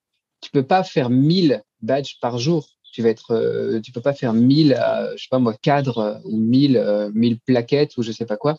tu 0.41 0.49
peux 0.49 0.63
pas 0.63 0.83
faire 0.83 1.11
1000 1.11 1.61
badges 1.83 2.17
par 2.19 2.39
jour. 2.39 2.67
Tu 2.91 3.03
vas 3.03 3.09
être, 3.09 3.79
tu 3.83 3.91
peux 3.91 4.01
pas 4.01 4.15
faire 4.15 4.33
1000, 4.33 4.79
je 5.15 5.21
sais 5.21 5.27
pas 5.29 5.37
moi, 5.37 5.53
cadres 5.61 6.21
ou 6.25 6.37
1000 6.37 7.11
1000 7.13 7.39
plaquettes 7.39 7.97
ou 7.97 8.01
je 8.01 8.11
sais 8.11 8.25
pas 8.25 8.37
quoi 8.37 8.57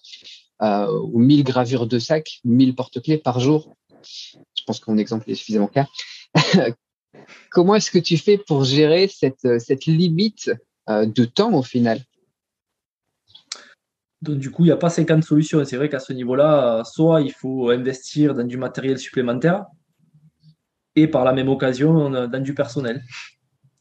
ou 0.61 1.19
1000 1.19 1.43
gravures 1.43 1.89
de 1.89 1.99
sac, 1.99 2.39
1000 2.45 2.77
porte-clés 2.77 3.19
par 3.19 3.41
jour. 3.41 3.75
Je 4.05 4.65
pense 4.67 4.81
que 4.81 4.91
mon 4.91 4.99
exemple 4.99 5.31
est 5.31 5.35
suffisamment 5.35 5.69
clair. 5.69 5.87
Comment 7.51 7.75
est-ce 7.75 7.91
que 7.91 7.99
tu 7.99 8.17
fais 8.17 8.39
pour 8.39 8.65
gérer 8.65 9.09
cette, 9.09 9.61
cette 9.61 9.87
limite 9.87 10.51
euh, 10.89 11.07
de 11.07 11.25
temps 11.25 11.53
au 11.53 11.63
final? 11.63 12.01
Donc, 14.23 14.39
du 14.39 14.51
coup, 14.51 14.63
il 14.63 14.67
n'y 14.67 14.73
a 14.73 14.77
pas 14.77 14.89
50 14.89 15.25
solutions. 15.25 15.65
C'est 15.65 15.77
vrai 15.77 15.89
qu'à 15.89 15.99
ce 15.99 16.13
niveau-là, 16.13 16.85
soit 16.85 17.21
il 17.23 17.33
faut 17.33 17.71
investir 17.71 18.35
dans 18.35 18.47
du 18.47 18.57
matériel 18.57 18.99
supplémentaire 18.99 19.67
et 20.95 21.09
par 21.09 21.25
la 21.25 21.33
même 21.33 21.49
occasion 21.49 22.11
dans 22.11 22.43
du 22.43 22.55
personnel 22.55 23.03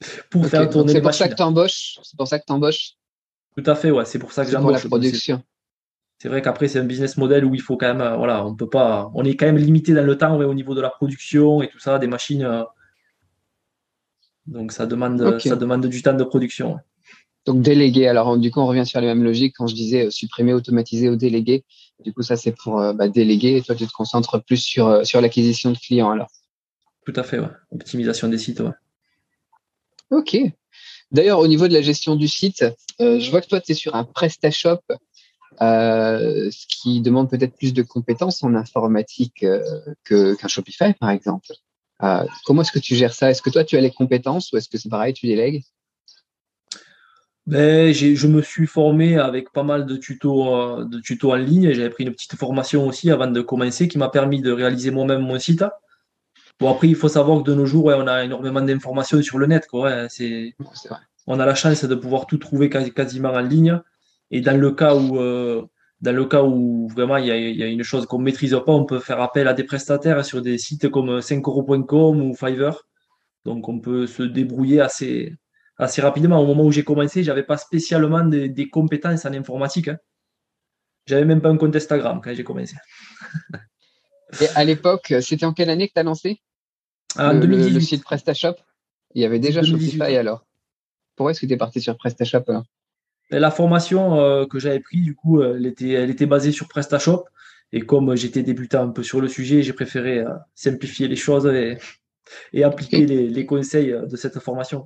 pour 0.32 0.46
faire 0.48 0.70
tourner 0.70 0.94
C'est 0.94 1.02
pour 1.02 1.14
ça 1.14 1.30
que 1.30 1.36
tu 1.36 1.44
embauches. 1.44 2.00
C'est 2.02 2.18
pour 2.18 2.28
ça 2.28 2.40
que 2.40 2.46
tu 2.46 2.54
embauches. 2.54 2.94
Tout 3.56 3.64
à 3.70 3.76
fait, 3.76 3.92
ouais. 3.92 4.06
C'est 4.06 4.20
pour 4.20 4.32
ça 4.32 4.46
que 4.46 4.52
j'embauche. 4.52 4.84
la 4.84 4.90
production 4.90 5.44
c'est 6.22 6.30
vrai 6.30 6.44
qu'après 6.44 6.68
c'est 6.68 6.78
un 6.78 6.84
business 6.84 7.18
model 7.18 7.46
où 7.46 7.56
il 7.56 7.62
faut 7.62 7.78
quand 7.78 7.88
même 7.88 8.02
euh, 8.02 8.16
voilà 8.16 8.46
on 8.46 8.54
peut 8.54 8.70
pas 8.70 9.10
on 9.16 9.26
est 9.26 9.36
quand 9.36 9.48
même 9.48 9.58
limité 9.58 9.92
dans 9.92 10.06
le 10.06 10.16
temps 10.16 10.38
au 10.38 10.54
niveau 10.54 10.76
de 10.76 10.82
la 10.82 10.92
production 10.92 11.64
et 11.64 11.68
tout 11.68 11.80
ça 11.80 11.98
des 11.98 12.06
machines 12.06 12.44
euh, 12.44 12.64
donc 14.46 14.72
ça 14.72 14.86
demande 14.86 15.40
ça 15.40 15.56
demande 15.56 15.88
du 15.88 16.04
temps 16.04 16.14
de 16.14 16.24
production 16.24 16.78
donc 17.48 17.64
déléguer. 17.64 18.08
Alors 18.08 18.38
du 18.38 18.52
coup 18.52 18.60
on 18.60 18.68
revient 18.68 18.86
sur 18.86 19.02
la 19.02 19.08
même 19.08 19.24
logique 19.24 19.56
quand 19.58 19.66
je 19.66 19.74
disais 19.74 20.06
euh, 20.06 20.10
supprimer 20.12 20.54
automatiser 20.54 21.10
ou 21.10 21.16
déléguer 21.16 21.66
du 22.06 22.14
coup 22.14 22.22
ça 22.22 22.36
c'est 22.36 22.52
pour 22.52 22.76
bah, 22.94 23.10
déléguer. 23.10 23.58
Et 23.58 23.62
toi 23.64 23.74
tu 23.74 23.88
te 23.88 23.92
concentres 23.92 24.44
plus 24.44 24.58
sur 24.58 25.04
sur 25.04 25.22
l'acquisition 25.22 25.72
de 25.72 25.78
clients 25.80 26.12
alors. 26.12 26.30
Tout 27.04 27.14
à 27.16 27.24
fait 27.24 27.40
ouais. 27.40 27.50
optimisation 27.72 28.28
des 28.28 28.38
sites 28.38 28.60
ouais. 28.60 28.76
Ok. 30.12 30.38
D'ailleurs, 31.12 31.40
au 31.40 31.48
niveau 31.48 31.68
de 31.68 31.74
la 31.74 31.82
gestion 31.82 32.16
du 32.16 32.28
site, 32.30 32.64
je 33.00 33.30
vois 33.32 33.42
que 33.42 33.48
toi, 33.48 33.60
tu 33.60 33.74
es 33.74 33.76
sur 33.76 33.96
un 33.96 34.06
PrestaShop, 34.06 34.80
ce 35.60 36.66
qui 36.68 37.02
demande 37.02 37.30
peut-être 37.30 37.56
plus 37.56 37.74
de 37.74 37.84
compétences 37.84 38.44
en 38.44 38.56
informatique 38.56 39.46
qu'un 40.06 40.48
Shopify, 40.48 40.94
par 40.94 41.10
exemple. 41.10 41.48
comment 42.46 42.62
est-ce 42.62 42.72
que 42.72 42.80
tu 42.80 42.96
gères 42.96 43.14
ça? 43.14 43.30
Est-ce 43.30 43.42
que 43.42 43.50
toi, 43.50 43.64
tu 43.64 43.78
as 43.78 43.82
les 43.82 43.92
compétences 43.92 44.52
ou 44.52 44.58
est-ce 44.58 44.70
que 44.70 44.78
c'est 44.78 44.90
pareil, 44.90 45.14
tu 45.14 45.28
délègues? 45.28 45.64
Ben, 47.48 47.92
je 47.92 48.28
me 48.28 48.42
suis 48.42 48.68
formé 48.68 49.18
avec 49.18 49.52
pas 49.52 49.64
mal 49.64 49.86
de 49.88 49.98
tutos, 49.98 50.56
euh, 50.56 50.86
de 50.86 51.00
tutos 51.00 51.32
en 51.32 51.36
ligne. 51.36 51.74
J'avais 51.74 51.90
pris 51.90 52.04
une 52.04 52.12
petite 52.12 52.36
formation 52.36 52.88
aussi 52.88 53.10
avant 53.10 53.28
de 53.28 53.42
commencer 53.42 53.88
qui 53.88 53.98
m'a 53.98 54.10
permis 54.10 54.42
de 54.42 54.52
réaliser 54.52 54.92
moi-même 54.92 55.22
mon 55.22 55.40
site. 55.40 55.66
Bon, 56.60 56.72
après, 56.72 56.88
il 56.88 56.96
faut 56.96 57.10
savoir 57.10 57.42
que 57.44 57.50
de 57.50 57.56
nos 57.56 57.66
jours, 57.66 57.86
on 57.86 58.08
a 58.08 58.24
énormément 58.24 58.62
d'informations 58.62 59.22
sur 59.24 59.40
le 59.40 59.48
net. 59.48 59.66
Quoi, 59.68 60.08
c'est, 60.08 60.56
on 61.26 61.40
a 61.40 61.46
la 61.46 61.56
chance 61.56 61.84
de 61.84 61.96
pouvoir 61.96 62.28
tout 62.28 62.38
trouver 62.38 62.70
quasiment 62.70 63.32
en 63.32 63.42
ligne. 63.42 63.82
Et 64.32 64.42
dans 64.42 64.60
le 64.60 64.72
cas 64.72 64.96
où, 64.96 65.20
euh, 65.20 65.66
dans 66.00 66.16
le 66.16 66.26
cas 66.26 66.42
où 66.42 66.88
vraiment 66.88 67.18
il 67.18 67.28
y 67.28 67.64
a, 67.64 67.68
une 67.68 67.84
chose 67.84 68.06
qu'on 68.06 68.20
ne 68.20 68.24
maîtrise 68.24 68.58
pas, 68.66 68.72
on 68.72 68.86
peut 68.86 69.00
faire 69.00 69.22
appel 69.22 69.48
à 69.48 69.54
des 69.54 69.64
prestataires 69.64 70.26
sur 70.26 70.42
des 70.42 70.58
sites 70.58 70.90
comme 70.90 71.20
5euros.com 71.20 72.22
ou 72.22 72.34
Fiverr. 72.34 72.88
Donc, 73.46 73.68
on 73.68 73.80
peut 73.80 74.08
se 74.08 74.24
débrouiller 74.24 74.82
assez, 74.82 75.36
assez 75.78 76.02
rapidement. 76.02 76.40
Au 76.40 76.46
moment 76.46 76.64
où 76.64 76.72
j'ai 76.72 76.84
commencé, 76.84 77.24
j'avais 77.24 77.44
pas 77.44 77.58
spécialement 77.58 78.24
des, 78.24 78.70
compétences 78.70 79.26
en 79.26 79.34
informatique. 79.34 79.90
Hein. 79.90 79.98
J'avais 81.08 81.26
même 81.26 81.42
pas 81.42 81.50
un 81.50 81.58
compte 81.58 81.76
Instagram 81.76 82.22
quand 82.24 82.34
j'ai 82.34 82.44
commencé. 82.44 82.76
Et 84.42 84.48
à 84.56 84.64
l'époque, 84.64 85.14
c'était 85.22 85.46
en 85.46 85.54
quelle 85.54 85.70
année 85.70 85.88
que 85.88 85.94
tu 85.94 86.00
as 86.00 86.04
lancé 86.04 86.42
En 87.18 87.34
2018. 87.34 87.74
Le, 87.74 87.80
site 87.82 88.04
PrestaShop? 88.04 88.56
Il 89.14 89.22
y 89.22 89.26
avait 89.26 89.40
déjà 89.40 89.62
Shopify 89.62 90.16
alors. 90.16 90.46
Pourquoi 91.16 91.32
est-ce 91.32 91.42
que 91.42 91.48
tu 91.48 91.54
es 91.54 91.58
parti 91.58 91.82
sur 91.82 91.98
PrestaShop 91.98 92.46
La 93.32 93.52
formation 93.52 94.20
euh, 94.20 94.46
que 94.46 94.60
j'avais 94.60 94.80
prise, 94.80 95.04
du 95.04 95.16
coup, 95.16 95.42
elle 95.42 95.66
était, 95.66 95.92
elle 95.92 96.10
était 96.10 96.26
basée 96.26 96.52
sur 96.52 96.68
PrestaShop. 96.68 97.26
Et 97.74 97.82
comme 97.82 98.16
j'étais 98.16 98.44
débutant 98.44 98.84
un 98.84 98.90
peu 98.90 99.04
sur 99.04 99.22
le 99.22 99.30
sujet, 99.30 99.64
j'ai 99.64 99.74
préféré 99.74 100.20
euh, 100.20 100.34
simplifier 100.56 101.08
les 101.08 101.16
choses 101.16 101.48
et, 101.48 101.78
appliquer 102.64 103.06
les, 103.06 103.30
les, 103.30 103.46
conseils 103.46 103.96
de 104.06 104.16
cette 104.18 104.40
formation. 104.40 104.84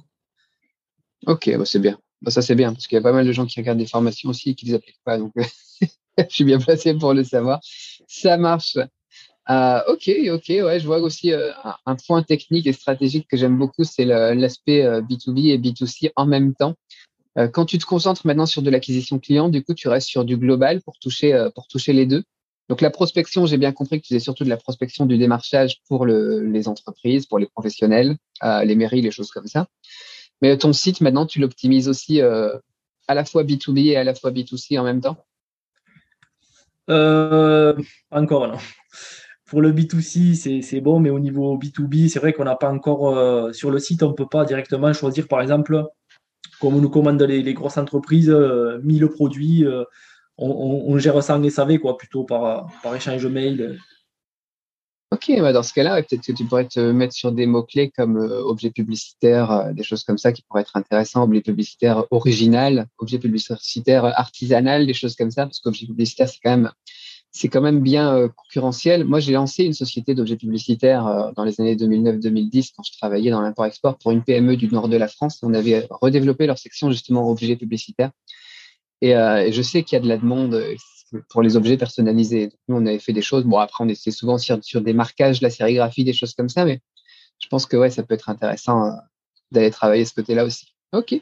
Ok, 1.25 1.49
bah, 1.57 1.65
c'est 1.65 1.79
bien. 1.79 1.97
Bah, 2.21 2.31
ça, 2.31 2.41
c'est 2.41 2.55
bien, 2.55 2.73
parce 2.73 2.87
qu'il 2.87 2.95
y 2.95 2.99
a 2.99 3.01
pas 3.01 3.11
mal 3.11 3.25
de 3.25 3.31
gens 3.31 3.45
qui 3.45 3.59
regardent 3.59 3.79
des 3.79 3.87
formations 3.87 4.29
aussi 4.29 4.51
et 4.51 4.55
qui 4.55 4.65
ne 4.65 4.71
les 4.71 4.75
appliquent 4.75 5.03
pas. 5.03 5.17
Donc, 5.17 5.33
je 6.17 6.23
suis 6.29 6.43
bien 6.43 6.59
placé 6.59 6.93
pour 6.93 7.13
le 7.13 7.23
savoir. 7.23 7.59
Ça 8.07 8.37
marche. 8.37 8.77
Euh, 9.49 9.79
ok, 9.87 10.09
ok, 10.31 10.47
ouais, 10.49 10.79
je 10.79 10.85
vois 10.85 10.99
aussi 10.99 11.31
euh, 11.31 11.51
un 11.85 11.95
point 11.95 12.23
technique 12.23 12.65
et 12.65 12.73
stratégique 12.73 13.27
que 13.29 13.37
j'aime 13.37 13.57
beaucoup, 13.57 13.83
c'est 13.83 14.05
l'aspect 14.05 14.83
B2B 15.01 15.51
euh, 15.51 15.53
et 15.53 15.57
B2C 15.59 16.11
en 16.15 16.25
même 16.25 16.55
temps. 16.55 16.75
Quand 17.51 17.65
tu 17.65 17.77
te 17.77 17.85
concentres 17.85 18.25
maintenant 18.25 18.45
sur 18.45 18.61
de 18.61 18.69
l'acquisition 18.69 19.19
client, 19.19 19.49
du 19.49 19.63
coup, 19.63 19.73
tu 19.73 19.87
restes 19.87 20.07
sur 20.07 20.23
du 20.23 20.37
global 20.37 20.81
pour 20.81 20.97
toucher, 20.99 21.49
pour 21.53 21.67
toucher 21.67 21.93
les 21.93 22.05
deux. 22.05 22.23
Donc 22.69 22.81
la 22.81 22.89
prospection, 22.89 23.45
j'ai 23.45 23.57
bien 23.57 23.71
compris 23.71 23.99
que 23.99 24.07
tu 24.07 24.13
faisais 24.13 24.23
surtout 24.23 24.43
de 24.43 24.49
la 24.49 24.57
prospection 24.57 25.05
du 25.05 25.17
démarchage 25.17 25.81
pour 25.87 26.05
le, 26.05 26.41
les 26.45 26.67
entreprises, 26.67 27.25
pour 27.25 27.37
les 27.37 27.47
professionnels, 27.47 28.15
les 28.41 28.75
mairies, 28.75 29.01
les 29.01 29.11
choses 29.11 29.31
comme 29.31 29.47
ça. 29.47 29.67
Mais 30.41 30.57
ton 30.57 30.73
site, 30.73 31.01
maintenant, 31.01 31.25
tu 31.25 31.39
l'optimises 31.39 31.87
aussi 31.87 32.21
euh, 32.21 32.57
à 33.07 33.13
la 33.13 33.25
fois 33.25 33.43
B2B 33.43 33.91
et 33.91 33.97
à 33.97 34.03
la 34.03 34.13
fois 34.13 34.31
B2C 34.31 34.79
en 34.79 34.83
même 34.83 35.01
temps? 35.01 35.17
Euh, 36.89 37.75
Encore 38.11 38.47
non. 38.47 38.57
Pour 39.45 39.61
le 39.61 39.71
B2C, 39.71 40.61
c'est 40.61 40.81
bon, 40.81 40.99
mais 40.99 41.09
au 41.09 41.19
niveau 41.19 41.57
B2B, 41.57 42.09
c'est 42.09 42.19
vrai 42.19 42.33
qu'on 42.33 42.45
n'a 42.45 42.55
pas 42.55 42.71
encore 42.71 43.15
euh, 43.15 43.53
sur 43.53 43.69
le 43.69 43.79
site, 43.79 44.01
on 44.01 44.09
ne 44.09 44.13
peut 44.13 44.27
pas 44.27 44.43
directement 44.43 44.91
choisir, 44.91 45.27
par 45.27 45.41
exemple, 45.41 45.85
comme 46.59 46.75
on 46.75 46.81
nous 46.81 46.89
commande 46.89 47.21
les, 47.21 47.53
grosses 47.53 47.77
entreprises, 47.77 48.29
1000 48.29 49.07
produits, 49.07 49.65
on, 50.37 50.97
gère 50.97 51.21
ça 51.23 51.37
en 51.37 51.49
SAV, 51.49 51.79
quoi, 51.79 51.97
plutôt 51.97 52.23
par, 52.23 52.67
par 52.83 52.95
échange 52.95 53.25
mail. 53.25 53.79
Ok, 55.11 55.31
bah, 55.39 55.53
dans 55.53 55.63
ce 55.63 55.71
cas-là, 55.71 56.01
peut-être 56.01 56.25
que 56.25 56.31
tu 56.31 56.43
pourrais 56.45 56.67
te 56.67 56.79
mettre 56.79 57.13
sur 57.13 57.31
des 57.31 57.45
mots-clés 57.45 57.89
comme 57.95 58.17
euh, 58.17 58.41
objet 58.41 58.69
publicitaire, 58.69 59.51
euh, 59.51 59.71
des 59.71 59.83
choses 59.83 60.03
comme 60.03 60.17
ça 60.17 60.33
qui 60.33 60.41
pourraient 60.41 60.63
être 60.63 60.75
intéressants, 60.75 61.23
objet 61.23 61.39
publicitaire 61.39 62.05
original, 62.11 62.87
objet 62.97 63.19
publicitaire 63.19 64.03
artisanal, 64.03 64.85
des 64.85 64.93
choses 64.93 65.15
comme 65.15 65.31
ça, 65.31 65.45
parce 65.45 65.59
qu'objet 65.59 65.85
publicitaire, 65.85 66.27
c'est 66.27 66.39
quand 66.43 66.57
même 66.57 66.71
c'est 67.37 67.49
quand 67.49 67.61
même 67.61 67.81
bien 67.81 68.15
euh, 68.15 68.29
concurrentiel. 68.29 69.03
Moi, 69.03 69.19
j'ai 69.19 69.33
lancé 69.33 69.65
une 69.65 69.73
société 69.73 70.15
d'objets 70.15 70.37
publicitaires 70.37 71.33
dans 71.35 71.43
les 71.43 71.59
années 71.59 71.75
2009-2010 71.75 72.71
quand 72.75 72.83
je 72.83 72.97
travaillais 72.97 73.31
dans 73.31 73.41
l'import-export 73.41 73.97
pour 73.97 74.11
une 74.11 74.23
PME 74.23 74.55
du 74.55 74.67
nord 74.69 74.87
de 74.87 74.97
la 74.97 75.07
France. 75.07 75.39
On 75.43 75.53
avait 75.53 75.85
redéveloppé 75.89 76.47
leur 76.47 76.57
section 76.57 76.91
justement 76.91 77.29
objets 77.29 77.57
publicitaires. 77.57 78.11
Et, 79.01 79.09
et 79.09 79.51
je 79.51 79.61
sais 79.61 79.83
qu'il 79.83 79.97
y 79.97 79.99
a 79.99 80.01
de 80.01 80.07
la 80.07 80.17
demande 80.17 80.55
pour 81.29 81.41
les 81.41 81.55
objets 81.55 81.77
personnalisés. 81.77 82.51
nous, 82.67 82.77
on 82.77 82.85
avait 82.85 82.99
fait 82.99 83.13
des 83.13 83.21
choses. 83.21 83.43
Bon, 83.43 83.57
après, 83.57 83.83
on 83.83 83.89
était 83.89 84.11
souvent 84.11 84.37
sur, 84.37 84.81
des 84.81 84.93
marquages, 84.93 85.41
la 85.41 85.49
sérigraphie, 85.49 86.03
des 86.03 86.13
choses 86.13 86.33
comme 86.33 86.49
ça, 86.49 86.65
mais 86.65 86.81
je 87.39 87.47
pense 87.47 87.65
que 87.65 87.89
ça 87.89 88.03
peut 88.03 88.13
être 88.13 88.29
intéressant 88.29 88.85
euh, 88.85 88.91
d'aller 89.51 89.71
travailler 89.71 90.05
ce 90.05 90.13
côté-là 90.13 90.45
aussi. 90.45 90.73
OK. 90.93 91.15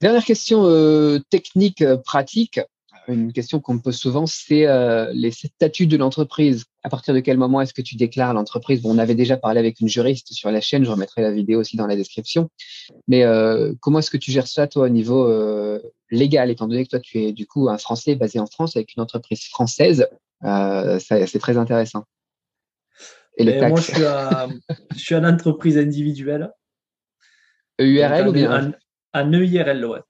Dernière 0.00 0.24
question 0.24 0.64
euh, 0.66 1.18
technique, 1.30 1.82
euh, 1.82 1.96
pratique 1.96 2.60
une 3.08 3.32
question 3.32 3.60
qu'on 3.60 3.74
me 3.74 3.80
pose 3.80 3.96
souvent, 3.96 4.26
c'est 4.26 4.66
euh, 4.66 5.10
les 5.12 5.30
statuts 5.30 5.86
de 5.86 5.96
l'entreprise. 5.96 6.64
À 6.82 6.88
partir 6.88 7.14
de 7.14 7.20
quel 7.20 7.36
moment 7.36 7.60
est-ce 7.60 7.74
que 7.74 7.82
tu 7.82 7.96
déclares 7.96 8.34
l'entreprise? 8.34 8.82
Bon, 8.82 8.94
On 8.94 8.98
avait 8.98 9.14
déjà 9.14 9.36
parlé 9.36 9.58
avec 9.58 9.80
une 9.80 9.88
juriste 9.88 10.32
sur 10.32 10.50
la 10.50 10.60
chaîne, 10.60 10.84
je 10.84 10.90
remettrai 10.90 11.22
la 11.22 11.32
vidéo 11.32 11.60
aussi 11.60 11.76
dans 11.76 11.86
la 11.86 11.96
description. 11.96 12.48
Mais 13.08 13.24
euh, 13.24 13.72
comment 13.80 14.00
est-ce 14.00 14.10
que 14.10 14.16
tu 14.16 14.30
gères 14.30 14.46
ça, 14.46 14.66
toi, 14.66 14.86
au 14.86 14.88
niveau 14.88 15.26
euh, 15.26 15.80
légal, 16.10 16.50
étant 16.50 16.66
donné 16.68 16.84
que 16.84 16.90
toi, 16.90 17.00
tu 17.00 17.22
es 17.22 17.32
du 17.32 17.46
coup 17.46 17.68
un 17.68 17.78
Français 17.78 18.14
basé 18.14 18.38
en 18.38 18.46
France 18.46 18.76
avec 18.76 18.94
une 18.96 19.02
entreprise 19.02 19.44
française? 19.44 20.08
C'est 20.42 21.38
très 21.38 21.56
intéressant. 21.56 22.04
Et 23.36 23.44
les 23.44 23.58
taxes. 23.58 23.70
Moi, 23.70 23.80
je 23.80 23.92
suis, 23.92 24.04
à, 24.04 24.48
je 24.94 24.98
suis 24.98 25.14
une 25.14 25.26
entreprise 25.26 25.76
individuelle. 25.78 26.50
EURL 27.80 28.28
ou 28.28 28.32
bien? 28.32 28.72
EIRL, 29.14 29.84
ouais. 29.84 30.00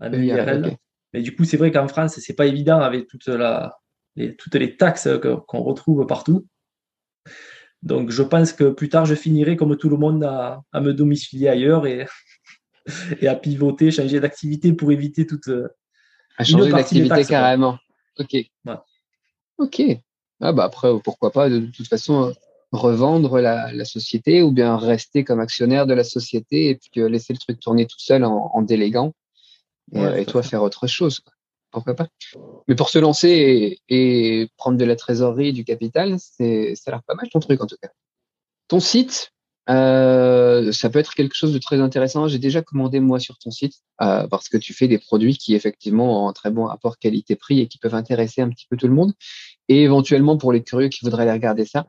Un 0.00 0.12
EIRL. 0.12 0.76
Mais 1.16 1.22
du 1.22 1.34
coup, 1.34 1.44
c'est 1.44 1.56
vrai 1.56 1.72
qu'en 1.72 1.88
France, 1.88 2.20
c'est 2.20 2.34
pas 2.34 2.44
évident 2.44 2.78
avec 2.78 3.08
toute 3.08 3.26
la, 3.28 3.78
les, 4.16 4.36
toutes 4.36 4.54
les 4.54 4.76
taxes 4.76 5.08
qu'on 5.48 5.62
retrouve 5.62 6.06
partout. 6.06 6.46
Donc, 7.82 8.10
je 8.10 8.22
pense 8.22 8.52
que 8.52 8.64
plus 8.68 8.90
tard, 8.90 9.06
je 9.06 9.14
finirai 9.14 9.56
comme 9.56 9.78
tout 9.78 9.88
le 9.88 9.96
monde 9.96 10.22
à, 10.24 10.62
me 10.74 10.92
domicilier 10.92 11.48
ailleurs 11.48 11.86
et, 11.86 12.06
et 13.22 13.28
à 13.28 13.34
pivoter, 13.34 13.90
changer 13.90 14.20
d'activité 14.20 14.74
pour 14.74 14.92
éviter 14.92 15.26
toute. 15.26 15.48
À 16.36 16.44
changer 16.44 16.70
d'activité 16.70 17.24
carrément. 17.24 17.78
Ok. 18.18 18.36
Ok. 19.56 19.82
Ah 20.42 20.52
bah 20.52 20.64
après, 20.64 20.90
pourquoi 21.02 21.30
pas, 21.30 21.48
de, 21.48 21.60
toute 21.60 21.88
façon, 21.88 22.34
revendre 22.72 23.40
la, 23.40 23.86
société 23.86 24.42
ou 24.42 24.52
bien 24.52 24.76
rester 24.76 25.24
comme 25.24 25.40
actionnaire 25.40 25.86
de 25.86 25.94
la 25.94 26.04
société 26.04 26.68
et 26.68 26.74
puis 26.74 27.08
laisser 27.08 27.32
le 27.32 27.38
truc 27.38 27.58
tourner 27.58 27.86
tout 27.86 28.00
seul 28.00 28.22
en, 28.22 28.50
en 28.52 28.60
déléguant 28.60 29.14
et, 29.92 30.24
toi 30.26 30.42
faire 30.42 30.62
autre 30.62 30.86
chose. 30.86 31.22
Pourquoi 31.70 31.94
pas 31.94 32.08
Mais 32.68 32.74
pour 32.74 32.88
se 32.88 32.98
lancer 32.98 33.80
et, 33.88 34.48
prendre 34.56 34.78
de 34.78 34.84
la 34.84 34.96
trésorerie, 34.96 35.52
du 35.52 35.64
capital, 35.64 36.16
c'est 36.18 36.74
ça 36.74 36.90
a 36.90 36.94
l'air 36.94 37.02
pas 37.02 37.14
mal 37.14 37.28
ton 37.28 37.40
truc 37.40 37.62
en 37.62 37.66
tout 37.66 37.76
cas. 37.80 37.90
Ton 38.68 38.80
site, 38.80 39.32
euh, 39.68 40.70
ça 40.72 40.90
peut 40.90 40.98
être 40.98 41.14
quelque 41.14 41.34
chose 41.34 41.52
de 41.52 41.58
très 41.58 41.80
intéressant. 41.80 42.28
J'ai 42.28 42.38
déjà 42.38 42.62
commandé 42.62 43.00
moi 43.00 43.18
sur 43.18 43.38
ton 43.38 43.50
site 43.50 43.74
euh, 44.00 44.26
parce 44.28 44.48
que 44.48 44.56
tu 44.56 44.72
fais 44.74 44.88
des 44.88 44.98
produits 44.98 45.36
qui 45.36 45.54
effectivement 45.54 46.24
ont 46.24 46.28
un 46.28 46.32
très 46.32 46.50
bon 46.50 46.66
rapport 46.66 46.98
qualité-prix 46.98 47.60
et 47.60 47.66
qui 47.68 47.78
peuvent 47.78 47.94
intéresser 47.94 48.42
un 48.42 48.48
petit 48.48 48.66
peu 48.68 48.76
tout 48.76 48.88
le 48.88 48.94
monde. 48.94 49.12
Et 49.68 49.82
éventuellement 49.82 50.36
pour 50.36 50.52
les 50.52 50.62
curieux 50.62 50.88
qui 50.88 51.04
voudraient 51.04 51.24
aller 51.24 51.32
regarder 51.32 51.64
ça, 51.64 51.86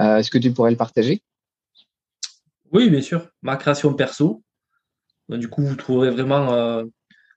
euh, 0.00 0.18
est-ce 0.18 0.30
que 0.30 0.38
tu 0.38 0.52
pourrais 0.52 0.70
le 0.70 0.76
partager? 0.76 1.22
Oui, 2.72 2.90
bien 2.90 3.02
sûr. 3.02 3.28
Ma 3.42 3.56
création 3.56 3.94
perso. 3.94 4.42
Du 5.28 5.48
coup, 5.48 5.64
vous 5.64 5.76
trouverez 5.76 6.10
vraiment 6.10 6.84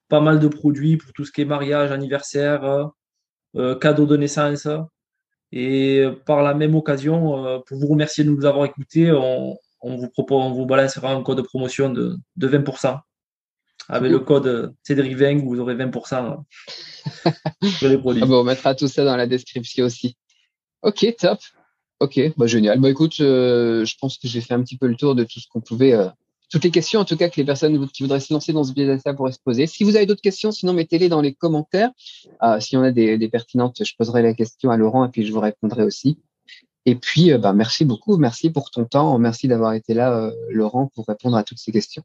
pas 0.10 0.22
mal 0.22 0.39
de 0.39 0.48
produits 0.48 0.98
pour 0.98 1.13
tout 1.13 1.26
ce 1.26 1.32
qui 1.32 1.41
est 1.41 1.46
mariage, 1.46 1.91
anniversaire, 1.91 2.63
euh, 2.63 2.86
euh, 3.56 3.76
cadeau 3.76 4.06
de 4.06 4.17
naissance. 4.17 4.67
Et 5.52 6.04
par 6.26 6.41
la 6.41 6.54
même 6.54 6.76
occasion, 6.76 7.46
euh, 7.46 7.60
pour 7.65 7.78
vous 7.78 7.88
remercier 7.88 8.24
de 8.24 8.30
nous 8.30 8.46
avoir 8.46 8.65
écoutés, 8.65 9.12
on, 9.12 9.58
vous 9.84 10.10
propose, 10.10 10.43
on 10.43 10.52
vous 10.52 10.65
balancera 10.65 11.13
un 11.13 11.24
code 11.24 11.38
de 11.38 11.41
promotion 11.41 11.89
de, 11.89 12.17
20%. 12.39 13.00
Avec 13.89 14.12
le 14.12 14.20
code 14.20 14.76
Cédric20, 14.86 15.46
vous 15.46 15.60
aurez 15.60 15.76
20% 15.76 16.43
sur 17.78 17.88
les 17.88 17.98
produits. 17.98 18.22
Ah 18.24 18.26
bon, 18.26 18.41
on 18.41 18.43
mettra 18.43 18.76
tout 18.76 18.88
ça 18.88 19.06
dans 19.06 19.15
la 19.15 19.28
description 19.28 19.86
aussi. 19.86 20.17
Ok, 20.82 21.15
top. 21.17 21.39
Ok, 22.00 22.20
bah, 22.36 22.48
génial. 22.48 22.82
Bah, 22.82 22.89
écoute, 22.89 23.15
je 23.17 23.98
pense 24.00 24.17
que 24.17 24.28
j'ai 24.28 24.41
fait 24.41 24.54
un 24.54 24.62
petit 24.62 24.78
peu 24.78 24.88
le 24.88 24.96
tour 24.96 25.15
de 25.15 25.24
tout 25.24 25.39
ce 25.39 25.48
qu'on 25.48 25.62
pouvait 25.62 25.96
toutes 26.50 26.64
les 26.64 26.72
questions, 26.72 27.00
en 27.00 27.06
tout 27.06 27.18
cas, 27.18 27.30
que 27.30 27.36
les 27.38 27.46
personnes 27.46 27.88
qui 27.90 28.04
voudraient 28.04 28.20
se 28.20 28.34
lancer 28.34 28.54
dans 28.54 28.64
ce 28.64 28.74
business-là 28.74 29.14
pourraient 29.14 29.32
se 29.32 29.40
poser. 29.40 29.68
Si 29.68 29.84
vous 29.84 29.96
avez 29.96 30.06
d'autres 30.06 30.22
questions, 30.22 30.52
sinon 30.52 30.74
mettez-les 30.74 31.10
dans 31.10 31.22
les 31.22 31.34
commentaires. 31.34 31.92
Euh, 32.44 32.60
si 32.60 32.78
on 32.78 32.84
a 32.84 32.92
des, 32.92 33.18
des, 33.18 33.30
pertinentes, 33.30 33.84
je 33.84 33.94
poserai 33.98 34.22
la 34.22 34.34
question 34.34 34.70
à 34.70 34.78
Laurent 34.78 35.06
et 35.06 35.10
puis 35.10 35.26
je 35.26 35.34
vous 35.34 35.40
répondrai 35.40 35.84
aussi. 35.84 36.20
Et 36.86 36.96
puis, 36.96 37.34
euh, 37.34 37.38
bah, 37.38 37.52
merci 37.52 37.84
beaucoup. 37.84 38.18
Merci 38.18 38.50
pour 38.50 38.72
ton 38.72 38.86
temps. 38.86 39.18
Merci 39.20 39.50
d'avoir 39.50 39.74
été 39.74 39.94
là, 39.94 40.14
euh, 40.14 40.32
Laurent, 40.50 40.90
pour 40.96 41.06
répondre 41.06 41.36
à 41.36 41.44
toutes 41.44 41.60
ces 41.60 41.74
questions. 41.74 42.04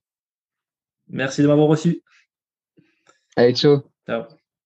Merci 1.08 1.42
de 1.42 1.46
m'avoir 1.46 1.68
reçu. 1.68 2.02
Allez, 3.36 3.54
ciao. 3.54 3.82
Ciao. 4.06 4.24